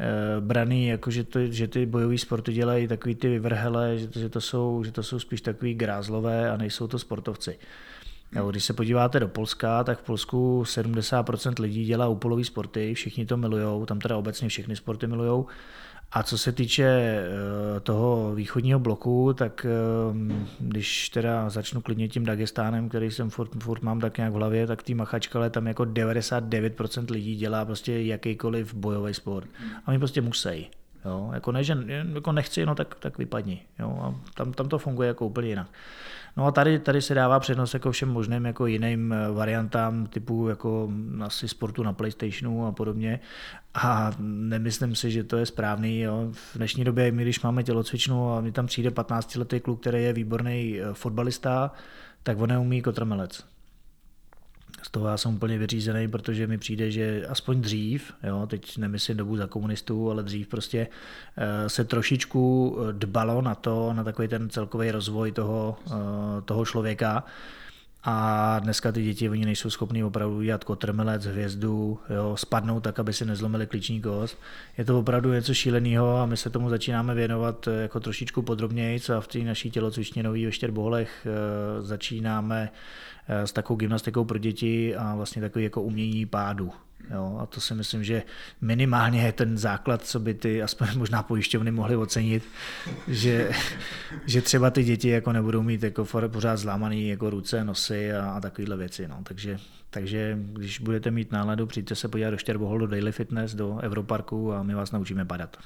eh, 0.00 0.40
braný, 0.40 0.86
jako 0.86 1.10
že, 1.10 1.24
to, 1.24 1.46
že 1.46 1.68
ty 1.68 1.86
bojové 1.86 2.18
sporty 2.18 2.52
dělají 2.52 2.88
takový 2.88 3.14
ty 3.14 3.28
vyvrhele, 3.28 3.98
že 3.98 4.08
to, 4.08 4.18
že, 4.18 4.28
to 4.28 4.40
jsou, 4.40 4.84
že 4.84 4.92
to 4.92 5.02
jsou 5.02 5.18
spíš 5.18 5.40
takový 5.40 5.74
grázlové 5.74 6.50
a 6.50 6.56
nejsou 6.56 6.86
to 6.86 6.98
sportovci. 6.98 7.58
Jo, 8.36 8.50
když 8.50 8.64
se 8.64 8.72
podíváte 8.72 9.20
do 9.20 9.28
Polska, 9.28 9.84
tak 9.84 9.98
v 9.98 10.02
Polsku 10.02 10.62
70% 10.62 11.62
lidí 11.62 11.84
dělá 11.84 12.08
úpolový 12.08 12.44
sporty, 12.44 12.94
všichni 12.94 13.26
to 13.26 13.36
milujou, 13.36 13.86
tam 13.86 14.00
teda 14.00 14.16
obecně 14.16 14.48
všechny 14.48 14.76
sporty 14.76 15.06
milujou. 15.06 15.46
A 16.12 16.22
co 16.22 16.38
se 16.38 16.52
týče 16.52 16.84
eh, 16.84 17.80
toho 17.80 18.34
východního 18.34 18.78
bloku, 18.78 19.32
tak 19.32 19.66
eh, 19.66 20.34
když 20.60 21.08
teda 21.08 21.50
začnu 21.50 21.80
klidně 21.80 22.08
tím 22.08 22.24
Dagestánem, 22.24 22.88
který 22.88 23.10
jsem 23.10 23.30
furt, 23.30 23.50
furt 23.62 23.82
mám 23.82 24.00
tak 24.00 24.16
nějak 24.16 24.32
v 24.32 24.36
hlavě, 24.36 24.66
tak 24.66 24.82
tý 24.82 24.94
machačkale 24.94 25.50
tam 25.50 25.66
jako 25.66 25.82
99% 25.82 27.10
lidí 27.10 27.36
dělá 27.36 27.64
prostě 27.64 28.02
jakýkoliv 28.02 28.74
bojový 28.74 29.14
sport. 29.14 29.48
A 29.86 29.90
my 29.90 29.98
prostě 29.98 30.20
musí. 30.20 30.70
Jo? 31.04 31.30
Jako 31.34 31.52
ne, 31.52 31.64
že 31.64 31.78
jako 32.14 32.32
nechci, 32.32 32.66
no 32.66 32.74
tak, 32.74 32.94
tak 32.94 33.18
vypadni. 33.18 33.62
Jo? 33.78 33.98
A 34.02 34.14
tam, 34.34 34.52
tam 34.52 34.68
to 34.68 34.78
funguje 34.78 35.08
jako 35.08 35.26
úplně 35.26 35.48
jinak. 35.48 35.68
No 36.36 36.46
a 36.46 36.50
tady, 36.50 36.78
tady 36.78 37.02
se 37.02 37.14
dává 37.14 37.40
přednost 37.40 37.74
jako 37.74 37.92
všem 37.92 38.08
možným 38.08 38.44
jako 38.44 38.66
jiným 38.66 39.12
eh, 39.12 39.30
variantám 39.30 40.06
typu 40.06 40.48
jako 40.48 40.92
asi 41.20 41.48
sportu 41.48 41.82
na 41.82 41.92
PlayStationu 41.92 42.66
a 42.66 42.72
podobně. 42.72 43.20
A 43.74 44.12
nemyslím 44.18 44.94
si, 44.94 45.10
že 45.10 45.24
to 45.24 45.36
je 45.36 45.46
správný. 45.46 46.00
Jo. 46.00 46.28
V 46.32 46.56
dnešní 46.56 46.84
době, 46.84 47.12
my 47.12 47.22
když 47.22 47.42
máme 47.42 47.62
tělocvičnu 47.62 48.32
a 48.32 48.40
mi 48.40 48.52
tam 48.52 48.66
přijde 48.66 48.90
15-letý 48.90 49.60
kluk, 49.60 49.80
který 49.80 50.04
je 50.04 50.12
výborný 50.12 50.80
eh, 50.80 50.94
fotbalista, 50.94 51.72
tak 52.22 52.40
on 52.40 52.48
neumí 52.48 52.82
kotrmelec 52.82 53.44
z 54.82 54.90
toho 54.90 55.08
já 55.08 55.16
jsem 55.16 55.34
úplně 55.34 55.58
vyřízený, 55.58 56.08
protože 56.08 56.46
mi 56.46 56.58
přijde, 56.58 56.90
že 56.90 57.26
aspoň 57.26 57.60
dřív, 57.60 58.12
jo, 58.22 58.46
teď 58.46 58.78
nemyslím 58.78 59.16
dobu 59.16 59.36
za 59.36 59.46
komunistů, 59.46 60.10
ale 60.10 60.22
dřív 60.22 60.48
prostě 60.48 60.88
eh, 61.36 61.68
se 61.68 61.84
trošičku 61.84 62.76
eh, 62.78 62.92
dbalo 62.92 63.42
na 63.42 63.54
to, 63.54 63.92
na 63.92 64.04
takový 64.04 64.28
ten 64.28 64.50
celkový 64.50 64.90
rozvoj 64.90 65.32
toho, 65.32 65.78
eh, 65.86 65.92
toho 66.44 66.66
člověka, 66.66 67.24
a 68.04 68.58
dneska 68.58 68.92
ty 68.92 69.02
děti, 69.02 69.30
oni 69.30 69.44
nejsou 69.44 69.70
schopní 69.70 70.04
opravdu 70.04 70.42
dělat 70.42 70.64
kotrmelec, 70.64 71.24
hvězdu, 71.24 71.98
jo, 72.14 72.36
spadnout 72.36 72.82
tak, 72.82 72.98
aby 72.98 73.12
si 73.12 73.24
nezlomili 73.24 73.66
klíční 73.66 74.00
kost. 74.00 74.38
Je 74.78 74.84
to 74.84 74.98
opravdu 74.98 75.32
něco 75.32 75.54
šíleného 75.54 76.16
a 76.16 76.26
my 76.26 76.36
se 76.36 76.50
tomu 76.50 76.68
začínáme 76.68 77.14
věnovat 77.14 77.68
jako 77.80 78.00
trošičku 78.00 78.42
podrobněji 78.42 79.00
a 79.16 79.20
v 79.20 79.28
té 79.28 79.38
naší 79.38 79.70
tělocvičně 79.70 80.22
ve 80.22 80.52
Štěrboholech 80.52 81.26
začínáme 81.80 82.70
Eh, 83.32 83.46
s 83.46 83.52
takovou 83.52 83.76
gymnastikou 83.76 84.24
pro 84.24 84.38
děti 84.38 84.96
a 84.96 85.14
vlastně 85.14 85.42
takový 85.42 85.64
jako 85.64 85.82
umění 85.82 86.26
pádu. 86.26 86.72
Jo, 87.14 87.38
a 87.40 87.46
to 87.46 87.60
si 87.60 87.74
myslím, 87.74 88.04
že 88.04 88.22
minimálně 88.60 89.22
je 89.22 89.32
ten 89.32 89.58
základ, 89.58 90.02
co 90.02 90.20
by 90.20 90.34
ty 90.34 90.62
aspoň 90.62 90.88
možná 90.96 91.22
pojišťovny 91.22 91.70
mohly 91.70 91.96
ocenit, 91.96 92.44
že, 93.08 93.50
že 94.26 94.42
třeba 94.42 94.70
ty 94.70 94.84
děti 94.84 95.08
jako 95.08 95.32
nebudou 95.32 95.62
mít 95.62 95.82
jako 95.82 96.04
pořád 96.28 96.56
zlámaný 96.56 97.08
jako 97.08 97.30
ruce, 97.30 97.64
nosy 97.64 98.12
a, 98.12 98.30
a 98.30 98.40
takovéhle 98.40 98.76
věci. 98.76 99.08
No. 99.08 99.20
Takže, 99.22 99.58
takže 99.90 100.38
když 100.52 100.78
budete 100.78 101.10
mít 101.10 101.32
náladu, 101.32 101.66
přijďte 101.66 101.94
se 101.94 102.08
podívat 102.08 102.30
do 102.30 102.36
Štěrbohol, 102.36 102.78
do 102.78 102.86
Daily 102.86 103.12
Fitness, 103.12 103.54
do 103.54 103.78
Evroparku 103.78 104.52
a 104.52 104.62
my 104.62 104.74
vás 104.74 104.92
naučíme 104.92 105.24
padat. 105.24 105.56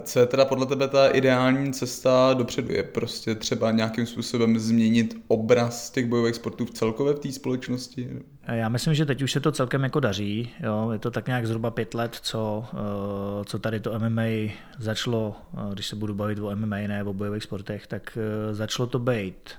Co 0.00 0.20
je 0.20 0.26
teda 0.26 0.44
podle 0.44 0.66
tebe 0.66 0.88
ta 0.88 1.08
ideální 1.08 1.72
cesta 1.72 2.34
dopředu? 2.34 2.72
Je 2.72 2.82
prostě 2.82 3.34
třeba 3.34 3.70
nějakým 3.70 4.06
způsobem 4.06 4.58
změnit 4.58 5.16
obraz 5.28 5.90
těch 5.90 6.06
bojových 6.06 6.34
sportů 6.34 6.64
v 6.64 6.70
celkové 6.70 7.12
v 7.12 7.18
té 7.18 7.32
společnosti? 7.32 8.08
Já 8.46 8.68
myslím, 8.68 8.94
že 8.94 9.06
teď 9.06 9.22
už 9.22 9.32
se 9.32 9.40
to 9.40 9.52
celkem 9.52 9.82
jako 9.84 10.00
daří. 10.00 10.50
Jo? 10.60 10.90
Je 10.92 10.98
to 10.98 11.10
tak 11.10 11.26
nějak 11.26 11.46
zhruba 11.46 11.70
pět 11.70 11.94
let, 11.94 12.18
co, 12.22 12.64
eh, 12.72 13.44
co 13.44 13.58
tady 13.58 13.80
to 13.80 13.98
MMA 13.98 14.52
začalo, 14.78 15.36
eh, 15.54 15.72
když 15.72 15.86
se 15.86 15.96
budu 15.96 16.14
bavit 16.14 16.38
o 16.38 16.50
MMA, 16.50 16.76
ne 16.76 17.04
o 17.04 17.12
bojových 17.12 17.42
sportech, 17.42 17.86
tak 17.86 18.18
začalo 18.52 18.86
to 18.86 18.98
být 18.98 19.50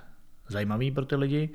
zajímavý 0.47 0.91
pro 0.91 1.05
ty 1.05 1.15
lidi. 1.15 1.49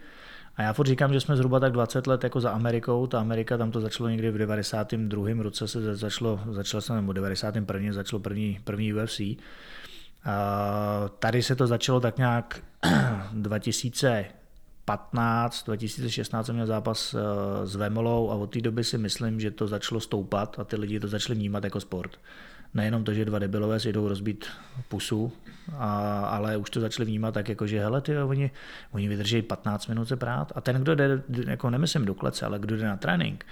A 0.57 0.63
já 0.63 0.73
furt 0.73 0.87
říkám, 0.87 1.13
že 1.13 1.21
jsme 1.21 1.37
zhruba 1.37 1.61
tak 1.61 1.73
20 1.73 2.07
let 2.07 2.25
jako 2.25 2.41
za 2.41 2.51
Amerikou. 2.51 3.07
Ta 3.07 3.21
Amerika 3.21 3.59
tam 3.59 3.71
to 3.71 3.81
začalo 3.81 4.09
někdy 4.09 4.31
v 4.31 4.39
92. 4.39 5.43
roce 5.43 5.69
se 5.69 5.97
začalo, 5.97 6.41
začalo 6.51 6.81
se, 6.81 6.95
nebo 6.95 7.13
91. 7.13 7.93
začalo 7.93 8.21
první, 8.21 8.59
první 8.65 8.95
UFC. 8.95 9.21
A 10.25 11.11
tady 11.19 11.43
se 11.43 11.57
to 11.57 11.67
začalo 11.67 12.01
tak 12.01 12.19
nějak 12.19 12.63
2015, 13.33 15.65
2016 15.65 16.47
jsem 16.47 16.55
měl 16.55 16.67
zápas 16.67 17.15
eh, 17.15 17.19
s 17.67 17.77
Vemolou 17.77 18.31
a 18.31 18.35
od 18.35 18.47
té 18.47 18.61
doby 18.61 18.85
si 18.85 18.99
myslím, 18.99 19.41
že 19.41 19.51
to 19.51 19.67
začalo 19.67 20.01
stoupat 20.01 20.59
a 20.59 20.65
ty 20.65 20.77
lidi 20.77 21.01
to 21.01 21.09
začali 21.09 21.39
vnímat 21.39 21.65
jako 21.65 21.81
sport 21.81 22.17
nejenom 22.75 23.05
to, 23.05 23.15
že 23.15 23.25
dva 23.25 23.39
debilové 23.39 23.81
si 23.81 23.93
jdou 23.93 24.09
rozbít 24.09 24.47
pusu, 24.89 25.33
a, 25.79 26.21
ale 26.27 26.57
už 26.57 26.71
to 26.71 26.81
začali 26.81 27.07
vnímat 27.07 27.35
tak, 27.35 27.49
jako 27.49 27.67
že 27.67 27.81
hele, 27.81 28.01
ty, 28.01 28.19
oni, 28.19 28.51
oni 28.93 29.09
vydrží 29.09 29.43
15 29.43 29.87
minut 29.87 30.09
se 30.09 30.17
prát. 30.17 30.53
A 30.55 30.61
ten, 30.61 30.77
kdo 30.77 30.95
jde, 30.95 31.23
jako 31.47 31.71
nemyslím 31.71 32.05
do 32.05 32.15
klece, 32.15 32.47
ale 32.47 32.59
kdo 32.59 32.77
jde 32.77 32.85
na 32.85 32.97
trénink 32.97 33.47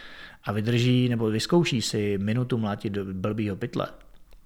a 0.45 0.53
vydrží 0.53 1.09
nebo 1.09 1.31
vyzkouší 1.31 1.83
si 1.83 2.19
minutu 2.19 2.59
mlátit 2.59 2.93
do 2.93 3.05
blbýho 3.05 3.57
pytle, 3.57 3.87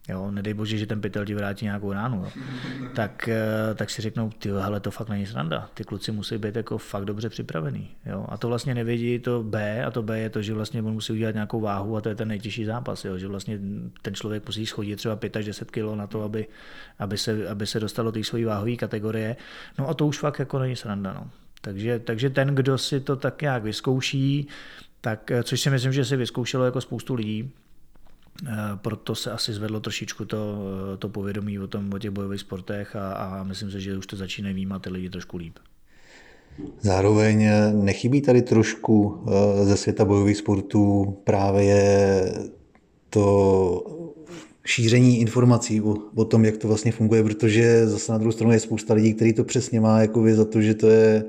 jo, 0.08 0.30
nedej 0.30 0.54
bože, 0.54 0.78
že 0.78 0.86
ten 0.86 1.00
pytel 1.00 1.24
ti 1.24 1.34
vrátí 1.34 1.64
nějakou 1.64 1.92
ránu, 1.92 2.24
jo, 2.24 2.42
tak, 2.94 3.28
eh, 3.28 3.74
tak 3.74 3.90
si 3.90 4.02
řeknou, 4.02 4.30
ty 4.30 4.48
hele, 4.48 4.80
to 4.80 4.90
fakt 4.90 5.08
není 5.08 5.26
sranda, 5.26 5.70
ty 5.74 5.84
kluci 5.84 6.12
musí 6.12 6.38
být 6.38 6.56
jako 6.56 6.78
fakt 6.78 7.04
dobře 7.04 7.28
připravený, 7.28 7.90
jo, 8.06 8.26
a 8.28 8.36
to 8.36 8.48
vlastně 8.48 8.74
nevědí 8.74 9.18
to 9.18 9.42
B, 9.42 9.84
a 9.84 9.90
to 9.90 10.02
B 10.02 10.20
je 10.20 10.30
to, 10.30 10.42
že 10.42 10.54
vlastně 10.54 10.82
on 10.82 10.92
musí 10.92 11.12
udělat 11.12 11.34
nějakou 11.34 11.60
váhu 11.60 11.96
a 11.96 12.00
to 12.00 12.08
je 12.08 12.14
ten 12.14 12.28
nejtěžší 12.28 12.64
zápas, 12.64 13.04
jo, 13.04 13.18
že 13.18 13.28
vlastně 13.28 13.58
ten 14.02 14.14
člověk 14.14 14.46
musí 14.46 14.66
schodit 14.66 14.98
třeba 14.98 15.16
5 15.16 15.36
až 15.36 15.44
10 15.44 15.70
kg 15.70 15.94
na 15.94 16.06
to, 16.06 16.22
aby, 16.22 16.46
aby, 16.98 17.18
se, 17.18 17.48
aby 17.48 17.66
se 17.66 17.80
dostalo 17.80 18.10
do 18.10 18.12
té 18.12 18.24
své 18.24 18.44
váhové 18.44 18.76
kategorie, 18.76 19.36
no 19.78 19.88
a 19.88 19.94
to 19.94 20.06
už 20.06 20.18
fakt 20.18 20.38
jako 20.38 20.58
není 20.58 20.76
sranda, 20.76 21.12
no. 21.12 21.30
Takže, 21.60 21.98
takže 21.98 22.30
ten, 22.30 22.54
kdo 22.54 22.78
si 22.78 23.00
to 23.00 23.16
tak 23.16 23.42
nějak 23.42 23.62
vyzkouší, 23.62 24.48
tak, 25.00 25.30
eh, 25.30 25.42
což 25.42 25.60
si 25.60 25.70
myslím, 25.70 25.92
že 25.92 26.04
si 26.04 26.16
vyzkoušelo 26.16 26.64
jako 26.64 26.80
spoustu 26.80 27.14
lidí, 27.14 27.52
proto 28.76 29.14
se 29.14 29.30
asi 29.30 29.52
zvedlo 29.52 29.80
trošičku 29.80 30.24
to, 30.24 30.58
eh, 30.94 30.96
to 30.96 31.08
povědomí 31.08 31.58
o, 31.58 31.66
tom, 31.66 31.92
o 31.92 31.98
těch 31.98 32.10
bojových 32.10 32.40
sportech 32.40 32.96
a, 32.96 33.12
a 33.12 33.42
myslím 33.44 33.70
si, 33.70 33.80
že 33.80 33.96
už 33.96 34.06
to 34.06 34.16
začínají 34.16 34.54
vnímat 34.54 34.82
ty 34.82 34.90
lidi 34.90 35.10
trošku 35.10 35.36
líp. 35.36 35.58
Zároveň 36.80 37.42
eh, 37.42 37.72
nechybí 37.72 38.20
tady 38.20 38.42
trošku 38.42 39.24
ze 39.62 39.76
světa 39.76 40.04
bojových 40.04 40.36
sportů 40.36 41.16
právě 41.24 41.74
to 43.10 43.84
šíření 44.64 45.20
informací 45.20 45.80
o, 45.80 45.96
o 46.14 46.24
tom, 46.24 46.44
jak 46.44 46.56
to 46.56 46.68
vlastně 46.68 46.92
funguje, 46.92 47.22
protože 47.22 47.86
zase 47.86 48.12
na 48.12 48.18
druhou 48.18 48.32
stranu 48.32 48.52
je 48.52 48.60
spousta 48.60 48.94
lidí, 48.94 49.14
kteří 49.14 49.32
to 49.32 49.44
přesně 49.44 49.80
má 49.80 50.00
jako 50.00 50.24
za 50.34 50.44
to, 50.44 50.60
že 50.60 50.74
to 50.74 50.88
je 50.88 51.24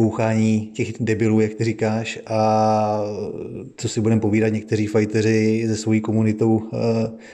bouchání 0.00 0.70
těch 0.74 0.92
debilů, 1.00 1.40
jak 1.40 1.54
ty 1.54 1.64
říkáš, 1.64 2.18
a 2.26 3.00
co 3.76 3.88
si 3.88 4.00
budeme 4.00 4.20
povídat, 4.20 4.52
někteří 4.52 4.86
fajteři 4.86 5.64
se 5.66 5.76
svojí 5.76 6.00
komunitou 6.00 6.62
eh, 6.62 6.76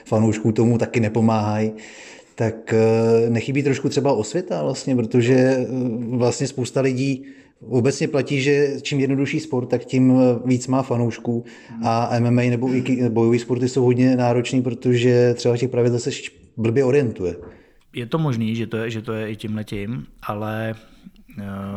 fanoušků 0.05 0.51
tomu 0.51 0.77
taky 0.77 0.99
nepomáhají, 0.99 1.71
tak 2.35 2.73
eh, 2.73 3.29
nechybí 3.29 3.63
trošku 3.63 3.89
třeba 3.89 4.13
osvěta 4.13 4.63
vlastně, 4.63 4.95
protože 4.95 5.33
eh, 5.35 5.65
vlastně 6.09 6.47
spousta 6.47 6.81
lidí 6.81 7.25
obecně 7.69 8.07
platí, 8.07 8.41
že 8.41 8.73
čím 8.81 8.99
jednodušší 8.99 9.39
sport, 9.39 9.65
tak 9.65 9.85
tím 9.85 10.13
víc 10.45 10.67
má 10.67 10.81
fanoušků 10.83 11.45
a 11.83 12.19
MMA 12.19 12.41
nebo 12.41 12.75
i 12.75 13.09
bojové 13.09 13.39
sporty 13.39 13.69
jsou 13.69 13.83
hodně 13.83 14.15
náročný, 14.15 14.61
protože 14.61 15.33
třeba 15.33 15.57
těch 15.57 15.69
pravidel 15.69 15.99
se 15.99 16.09
blbě 16.57 16.83
orientuje. 16.83 17.35
Je 17.95 18.05
to 18.05 18.17
možný, 18.17 18.55
že 18.55 18.67
to 18.67 18.77
je, 18.77 18.89
že 18.89 19.01
to 19.01 19.13
je 19.13 19.31
i 19.31 19.35
tím 19.35 19.55
letím, 19.55 20.05
ale 20.21 20.75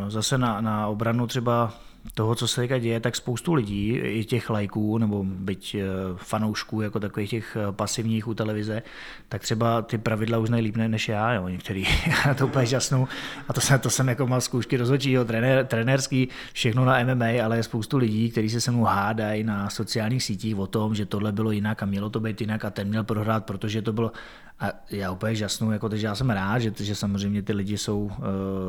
zase 0.08 0.38
na, 0.38 0.60
na 0.60 0.86
obranu 0.86 1.26
třeba 1.26 1.72
toho, 2.14 2.34
co 2.34 2.48
se 2.48 2.60
teďka 2.60 2.78
děje, 2.78 3.00
tak 3.00 3.16
spoustu 3.16 3.54
lidí, 3.54 3.88
i 3.90 4.24
těch 4.24 4.50
lajků, 4.50 4.98
nebo 4.98 5.24
byť 5.24 5.74
eh, 5.74 5.84
fanoušků, 6.16 6.80
jako 6.80 7.00
takových 7.00 7.30
těch 7.30 7.56
eh, 7.56 7.72
pasivních 7.72 8.28
u 8.28 8.34
televize, 8.34 8.82
tak 9.28 9.42
třeba 9.42 9.82
ty 9.82 9.98
pravidla 9.98 10.38
už 10.38 10.50
líp 10.50 10.76
než 10.76 11.08
já, 11.08 11.32
jo, 11.32 11.48
některý. 11.48 11.84
já 12.26 12.34
to 12.34 12.46
úplně 12.46 12.66
žasnu. 12.66 13.08
A 13.48 13.52
to 13.52 13.60
jsem, 13.60 13.80
to 13.80 13.90
jsem 13.90 14.08
jako 14.08 14.26
mal 14.26 14.40
zkoušky 14.40 14.76
rozhodčího, 14.76 15.24
trenér, 15.24 15.66
trenérský, 15.66 16.28
všechno 16.52 16.84
na 16.84 17.04
MMA, 17.04 17.44
ale 17.44 17.56
je 17.56 17.62
spoustu 17.62 17.98
lidí, 17.98 18.30
kteří 18.30 18.50
se 18.50 18.60
se 18.60 18.70
mnou 18.70 18.84
hádají 18.84 19.44
na 19.44 19.70
sociálních 19.70 20.22
sítích 20.22 20.58
o 20.58 20.66
tom, 20.66 20.94
že 20.94 21.06
tohle 21.06 21.32
bylo 21.32 21.50
jinak 21.50 21.82
a 21.82 21.86
mělo 21.86 22.10
to 22.10 22.20
být 22.20 22.40
jinak 22.40 22.64
a 22.64 22.70
ten 22.70 22.88
měl 22.88 23.04
prohrát, 23.04 23.44
protože 23.44 23.82
to 23.82 23.92
bylo 23.92 24.12
a 24.60 24.72
já 24.90 25.10
úplně 25.10 25.34
žasnu, 25.34 25.72
jako, 25.72 25.88
takže 25.88 26.06
já 26.06 26.14
jsem 26.14 26.30
rád, 26.30 26.58
že, 26.58 26.72
že 26.76 26.94
samozřejmě 26.94 27.42
ty 27.42 27.52
lidi 27.52 27.78
jsou, 27.78 28.00
uh, 28.00 28.12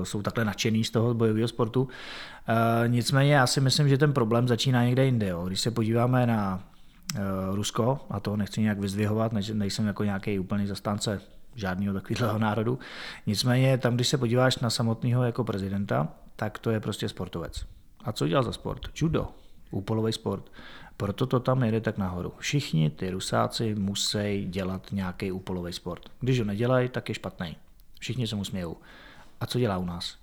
jsou 0.04 0.22
takhle 0.22 0.46
nadšený 0.46 0.84
z 0.84 0.91
toho 0.91 1.13
bojového 1.13 1.48
sportu. 1.48 1.88
Uh, 2.49 2.88
nicméně 2.91 3.34
já 3.34 3.47
si 3.47 3.62
myslím, 3.62 3.89
že 3.89 3.97
ten 3.97 4.13
problém 4.13 4.47
začíná 4.47 4.84
někde 4.84 5.06
jinde. 5.06 5.27
Jo. 5.27 5.45
Když 5.47 5.62
se 5.62 5.71
podíváme 5.71 6.27
na 6.27 6.63
uh, 7.15 7.56
Rusko, 7.56 7.99
a 8.10 8.19
to 8.19 8.38
nechci 8.38 8.62
nějak 8.62 8.80
vyzdvihovat, 8.80 9.34
ne, 9.34 9.41
nejsem 9.54 9.88
jako 9.88 10.04
nějaký 10.04 10.39
úplný 10.39 10.67
zastánce 10.67 11.21
žádného 11.56 11.93
takového 11.93 12.39
národu. 12.39 12.80
Nicméně 13.27 13.77
tam, 13.77 13.95
když 13.95 14.08
se 14.08 14.17
podíváš 14.17 14.60
na 14.60 14.69
samotného 14.69 15.23
jako 15.23 15.43
prezidenta, 15.43 16.08
tak 16.36 16.60
to 16.60 16.71
je 16.71 16.80
prostě 16.80 17.10
sportovec. 17.10 17.65
A 18.04 18.12
co 18.12 18.27
dělal 18.27 18.43
za 18.43 18.51
sport? 18.51 18.82
Judo, 18.95 19.27
úpolový 19.71 20.13
sport. 20.13 20.51
Proto 20.97 21.27
to 21.27 21.39
tam 21.39 21.63
jede 21.63 21.82
tak 21.82 21.97
nahoru. 21.97 22.34
Všichni 22.38 22.89
ty 22.89 23.10
rusáci 23.10 23.75
musí 23.75 24.45
dělat 24.49 24.88
nějaký 24.91 25.32
úpolový 25.32 25.73
sport. 25.73 26.10
Když 26.19 26.39
ho 26.39 26.45
nedělají, 26.45 26.89
tak 26.89 27.10
je 27.10 27.15
špatný. 27.15 27.58
Všichni 27.99 28.27
se 28.27 28.36
mu 28.36 28.45
smějou. 28.45 28.77
A 29.39 29.45
co 29.45 29.60
dělá 29.60 29.77
u 29.77 29.86
nás? 29.86 30.20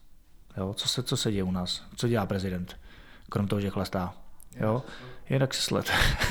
Jo? 0.59 0.75
Co, 0.75 0.89
se, 0.89 1.03
co 1.03 1.17
se 1.17 1.33
děje 1.33 1.43
u 1.43 1.51
nás? 1.51 1.83
Co 1.97 2.09
dělá 2.09 2.27
prezident? 2.27 2.77
Krom 3.29 3.47
toho, 3.47 3.61
že 3.61 3.71
chlastá. 3.71 4.15
Jo? 4.61 4.83
Je 5.31 5.39
tak 5.39 5.51
křeslo. 5.51 5.83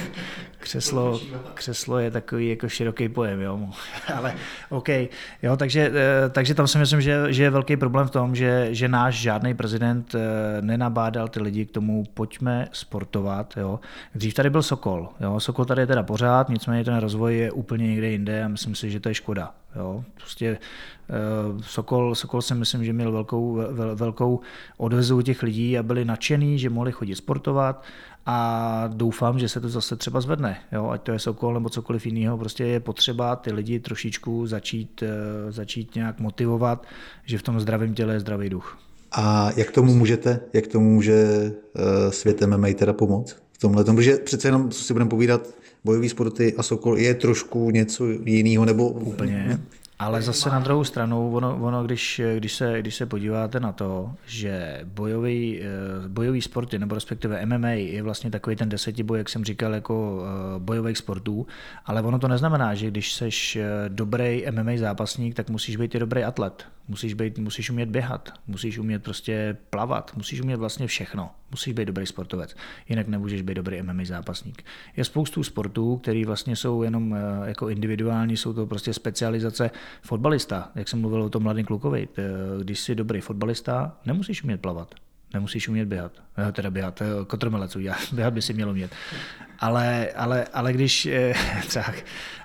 křeslo, 0.59 1.19
křeslo 1.53 1.99
je 1.99 2.11
takový 2.11 2.49
jako 2.49 2.69
široký 2.69 3.09
pojem, 3.09 3.41
jo. 3.41 3.69
ale 4.15 4.35
OK. 4.69 4.89
Jo, 5.43 5.57
takže, 5.57 5.91
eh, 5.95 6.29
takže 6.29 6.53
tam 6.53 6.67
si 6.67 6.77
myslím, 6.77 7.01
že, 7.01 7.33
že 7.33 7.43
je 7.43 7.49
velký 7.49 7.77
problém 7.77 8.07
v 8.07 8.11
tom, 8.11 8.35
že, 8.35 8.67
že 8.71 8.87
náš 8.87 9.15
žádný 9.15 9.53
prezident 9.53 10.15
eh, 10.15 10.61
nenabádal 10.61 11.27
ty 11.27 11.41
lidi 11.41 11.65
k 11.65 11.71
tomu, 11.71 12.03
pojďme 12.13 12.67
sportovat. 12.71 13.53
Jo. 13.57 13.79
Dřív 14.15 14.33
tady 14.33 14.49
byl 14.49 14.63
Sokol. 14.63 15.09
Jo. 15.19 15.39
Sokol 15.39 15.65
tady 15.65 15.81
je 15.81 15.87
teda 15.87 16.03
pořád, 16.03 16.49
nicméně 16.49 16.83
ten 16.83 16.97
rozvoj 16.97 17.37
je 17.37 17.51
úplně 17.51 17.87
někde 17.87 18.09
jinde 18.09 18.43
a 18.43 18.47
myslím 18.47 18.75
si, 18.75 18.91
že 18.91 18.99
to 18.99 19.09
je 19.09 19.15
škoda. 19.15 19.53
Jo. 19.77 20.03
Prostě 20.13 20.57
uh, 21.53 21.61
Sokol, 21.61 22.15
Sokol 22.15 22.41
si 22.41 22.55
myslím, 22.55 22.85
že 22.85 22.93
měl 22.93 23.11
velkou, 23.11 23.53
vel, 23.71 23.95
velkou 23.95 24.39
odvezu 24.77 25.21
těch 25.21 25.43
lidí 25.43 25.77
a 25.77 25.83
byli 25.83 26.05
nadšený, 26.05 26.59
že 26.59 26.69
mohli 26.69 26.91
chodit 26.91 27.15
sportovat 27.15 27.83
a 28.29 28.89
doufám, 28.93 29.39
že 29.39 29.49
se 29.49 29.61
to 29.61 29.69
zase 29.69 29.95
třeba 29.95 30.21
zvedne, 30.21 30.57
jo, 30.71 30.89
ať 30.89 31.01
to 31.01 31.11
je 31.11 31.19
Sokol 31.19 31.53
nebo 31.53 31.69
cokoliv 31.69 32.05
jiného, 32.05 32.37
prostě 32.37 32.63
je 32.63 32.79
potřeba 32.79 33.35
ty 33.35 33.51
lidi 33.51 33.79
trošičku 33.79 34.47
začít, 34.47 35.03
eh, 35.03 35.51
začít 35.51 35.95
nějak 35.95 36.19
motivovat, 36.19 36.85
že 37.25 37.37
v 37.37 37.43
tom 37.43 37.59
zdravém 37.59 37.93
těle 37.93 38.13
je 38.13 38.19
zdravý 38.19 38.49
duch. 38.49 38.77
A 39.11 39.49
jak 39.55 39.71
tomu 39.71 39.93
můžete, 39.93 40.39
jak 40.53 40.67
tomu 40.67 40.93
může 40.93 41.25
eh, 41.75 42.11
svět 42.11 42.41
MMA 42.41 42.67
teda 42.75 42.93
pomoct 42.93 43.37
v 43.51 43.57
tomhle? 43.57 43.83
Protože 43.83 44.17
přece 44.17 44.47
jenom, 44.47 44.69
co 44.69 44.83
si 44.83 44.93
budeme 44.93 45.09
povídat, 45.09 45.47
bojový 45.83 46.09
sporty 46.09 46.53
a 46.57 46.63
Sokol 46.63 46.97
je 46.97 47.13
trošku 47.13 47.71
něco 47.71 48.07
jiného, 48.09 48.65
nebo... 48.65 48.89
Úplně. 48.89 49.59
Ale 49.99 50.21
zase 50.21 50.49
na 50.49 50.59
druhou 50.59 50.83
stranu, 50.83 51.31
ono, 51.31 51.57
ono 51.61 51.83
když, 51.83 52.21
když, 52.37 52.53
se, 52.53 52.79
když 52.79 52.95
se 52.95 53.05
podíváte 53.05 53.59
na 53.59 53.71
to, 53.71 54.11
že 54.25 54.81
bojový, 54.83 55.61
eh, 55.61 55.65
bojový 56.07 56.41
sporty, 56.41 56.79
nebo 56.79 56.95
respektive 56.95 57.45
MMA, 57.45 57.69
je 57.69 58.03
vlastně 58.03 58.31
takový 58.31 58.55
ten 58.55 58.69
desetiboj, 58.69 59.17
jak 59.17 59.29
jsem 59.29 59.45
říkal, 59.45 59.73
jako 59.73 60.23
eh, 60.23 60.59
bojových 60.59 60.97
sportů, 60.97 61.47
ale 61.85 62.01
ono 62.01 62.19
to 62.19 62.27
neznamená, 62.27 62.75
že 62.75 62.87
když 62.87 63.13
seš 63.13 63.55
eh, 63.55 63.65
dobrý 63.87 64.45
MMA 64.51 64.77
zápasník, 64.77 65.35
tak 65.35 65.49
musíš 65.49 65.75
být 65.75 65.95
i 65.95 65.99
dobrý 65.99 66.23
atlet. 66.23 66.65
Musíš, 66.87 67.13
být, 67.13 67.39
musíš 67.39 67.69
umět 67.69 67.89
běhat, 67.89 68.29
musíš 68.47 68.77
umět 68.77 69.03
prostě 69.03 69.57
plavat, 69.69 70.11
musíš 70.15 70.41
umět 70.41 70.57
vlastně 70.57 70.87
všechno. 70.87 71.31
Musíš 71.51 71.73
být 71.73 71.85
dobrý 71.85 72.05
sportovec, 72.05 72.55
jinak 72.89 73.07
nemůžeš 73.07 73.41
být 73.41 73.53
dobrý 73.53 73.81
MMA 73.81 74.05
zápasník. 74.05 74.63
Je 74.97 75.03
spoustu 75.03 75.43
sportů, 75.43 75.97
které 75.97 76.25
vlastně 76.25 76.55
jsou 76.55 76.83
jenom 76.83 77.15
jako 77.45 77.69
individuální, 77.69 78.37
jsou 78.37 78.53
to 78.53 78.65
prostě 78.65 78.93
specializace 78.93 79.71
Fotbalista, 80.01 80.71
jak 80.75 80.87
jsem 80.87 81.01
mluvil 81.01 81.23
o 81.23 81.29
tom 81.29 81.43
mladém 81.43 81.65
klukovi, 81.65 82.07
když 82.61 82.79
jsi 82.79 82.95
dobrý 82.95 83.21
fotbalista, 83.21 83.97
nemusíš 84.05 84.43
umět 84.43 84.61
plavat, 84.61 84.95
nemusíš 85.33 85.67
umět 85.67 85.85
běhat. 85.85 86.11
Jo, 86.37 86.51
teda 86.51 86.71
běhat, 86.71 87.01
kotrmelec 87.27 87.75
já, 87.79 87.95
běhat 88.11 88.33
by 88.33 88.41
si 88.41 88.53
měl 88.53 88.69
umět. 88.69 88.91
Ale, 89.59 90.11
ale, 90.15 90.45
ale 90.53 90.73
když, 90.73 91.05
eh, 91.05 91.33
tak, 91.73 92.03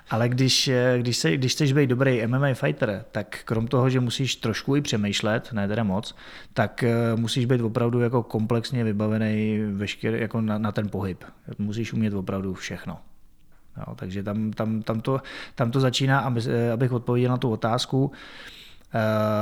ale 0.09 0.29
když, 0.29 0.67
eh, 0.67 0.97
když, 0.99 1.17
se, 1.17 1.37
když 1.37 1.51
chceš 1.51 1.73
být 1.73 1.87
dobrý 1.87 2.27
MMA 2.27 2.53
fighter, 2.53 3.05
tak 3.11 3.39
krom 3.45 3.67
toho, 3.67 3.89
že 3.89 3.99
musíš 3.99 4.35
trošku 4.35 4.75
i 4.75 4.81
přemýšlet, 4.81 5.53
ne 5.53 5.67
teda 5.67 5.83
moc, 5.83 6.15
tak 6.53 6.83
eh, 6.83 7.15
musíš 7.15 7.45
být 7.45 7.61
opravdu 7.61 7.99
jako 7.99 8.23
komplexně 8.23 8.83
vybavený 8.83 9.59
veškerý, 9.71 10.21
jako 10.21 10.41
na, 10.41 10.57
na 10.57 10.71
ten 10.71 10.89
pohyb. 10.89 11.23
Musíš 11.57 11.93
umět 11.93 12.13
opravdu 12.13 12.53
všechno. 12.53 12.97
Jo, 13.77 13.95
takže 13.95 14.23
tam, 14.23 14.51
tam, 14.51 14.81
tam, 14.81 15.01
to, 15.01 15.21
tam 15.55 15.71
to 15.71 15.79
začíná, 15.79 16.19
abych 16.73 16.91
odpověděl 16.91 17.31
na 17.31 17.37
tu 17.37 17.51
otázku. 17.51 18.11
Eh, 18.11 18.62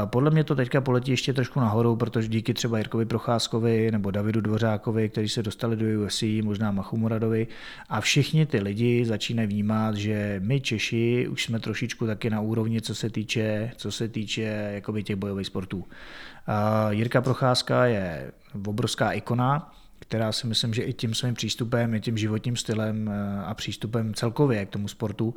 podle 0.06 0.32
mě 0.32 0.44
to 0.44 0.56
teďka 0.56 0.82
poletí 0.82 1.12
ještě 1.12 1.34
trošku 1.34 1.60
nahoru, 1.60 1.96
protože 1.96 2.28
díky 2.28 2.54
třeba 2.54 2.78
Jirkovi 2.78 3.06
Procházkovi 3.06 3.92
nebo 3.92 4.12
Davidu 4.12 4.42
Dvořákovi, 4.42 5.10
kteří 5.10 5.30
se 5.30 5.44
dostali 5.44 5.76
do 5.76 5.86
UFC, 6.04 6.24
možná 6.44 6.72
Machu 6.72 6.98
Muradovi 6.98 7.48
a 7.90 8.02
všichni 8.02 8.46
ty 8.46 8.60
lidi 8.60 9.06
začínají 9.06 9.48
vnímat, 9.48 9.96
že 9.96 10.42
my 10.44 10.62
Češi 10.62 11.28
už 11.28 11.44
jsme 11.44 11.60
trošičku 11.60 12.08
taky 12.08 12.30
na 12.30 12.42
úrovni, 12.42 12.82
co 12.82 12.96
se 12.96 13.10
týče, 13.10 13.72
co 13.76 13.92
se 13.92 14.08
týče 14.08 14.72
jakoby 14.74 15.04
těch 15.04 15.16
bojových 15.16 15.48
sportů. 15.48 15.86
Eh, 16.48 16.96
Jirka 16.96 17.22
Procházka 17.22 17.86
je 17.86 18.32
obrovská 18.66 19.12
ikona, 19.12 19.74
která 20.00 20.32
si 20.32 20.48
myslím, 20.48 20.74
že 20.74 20.84
i 20.84 20.94
tím 20.94 21.14
svým 21.14 21.34
přístupem, 21.34 21.94
i 21.94 22.02
tím 22.02 22.18
životním 22.18 22.56
stylem 22.56 23.10
eh, 23.10 23.44
a 23.46 23.54
přístupem 23.54 24.14
celkově 24.14 24.66
k 24.66 24.70
tomu 24.70 24.88
sportu, 24.88 25.36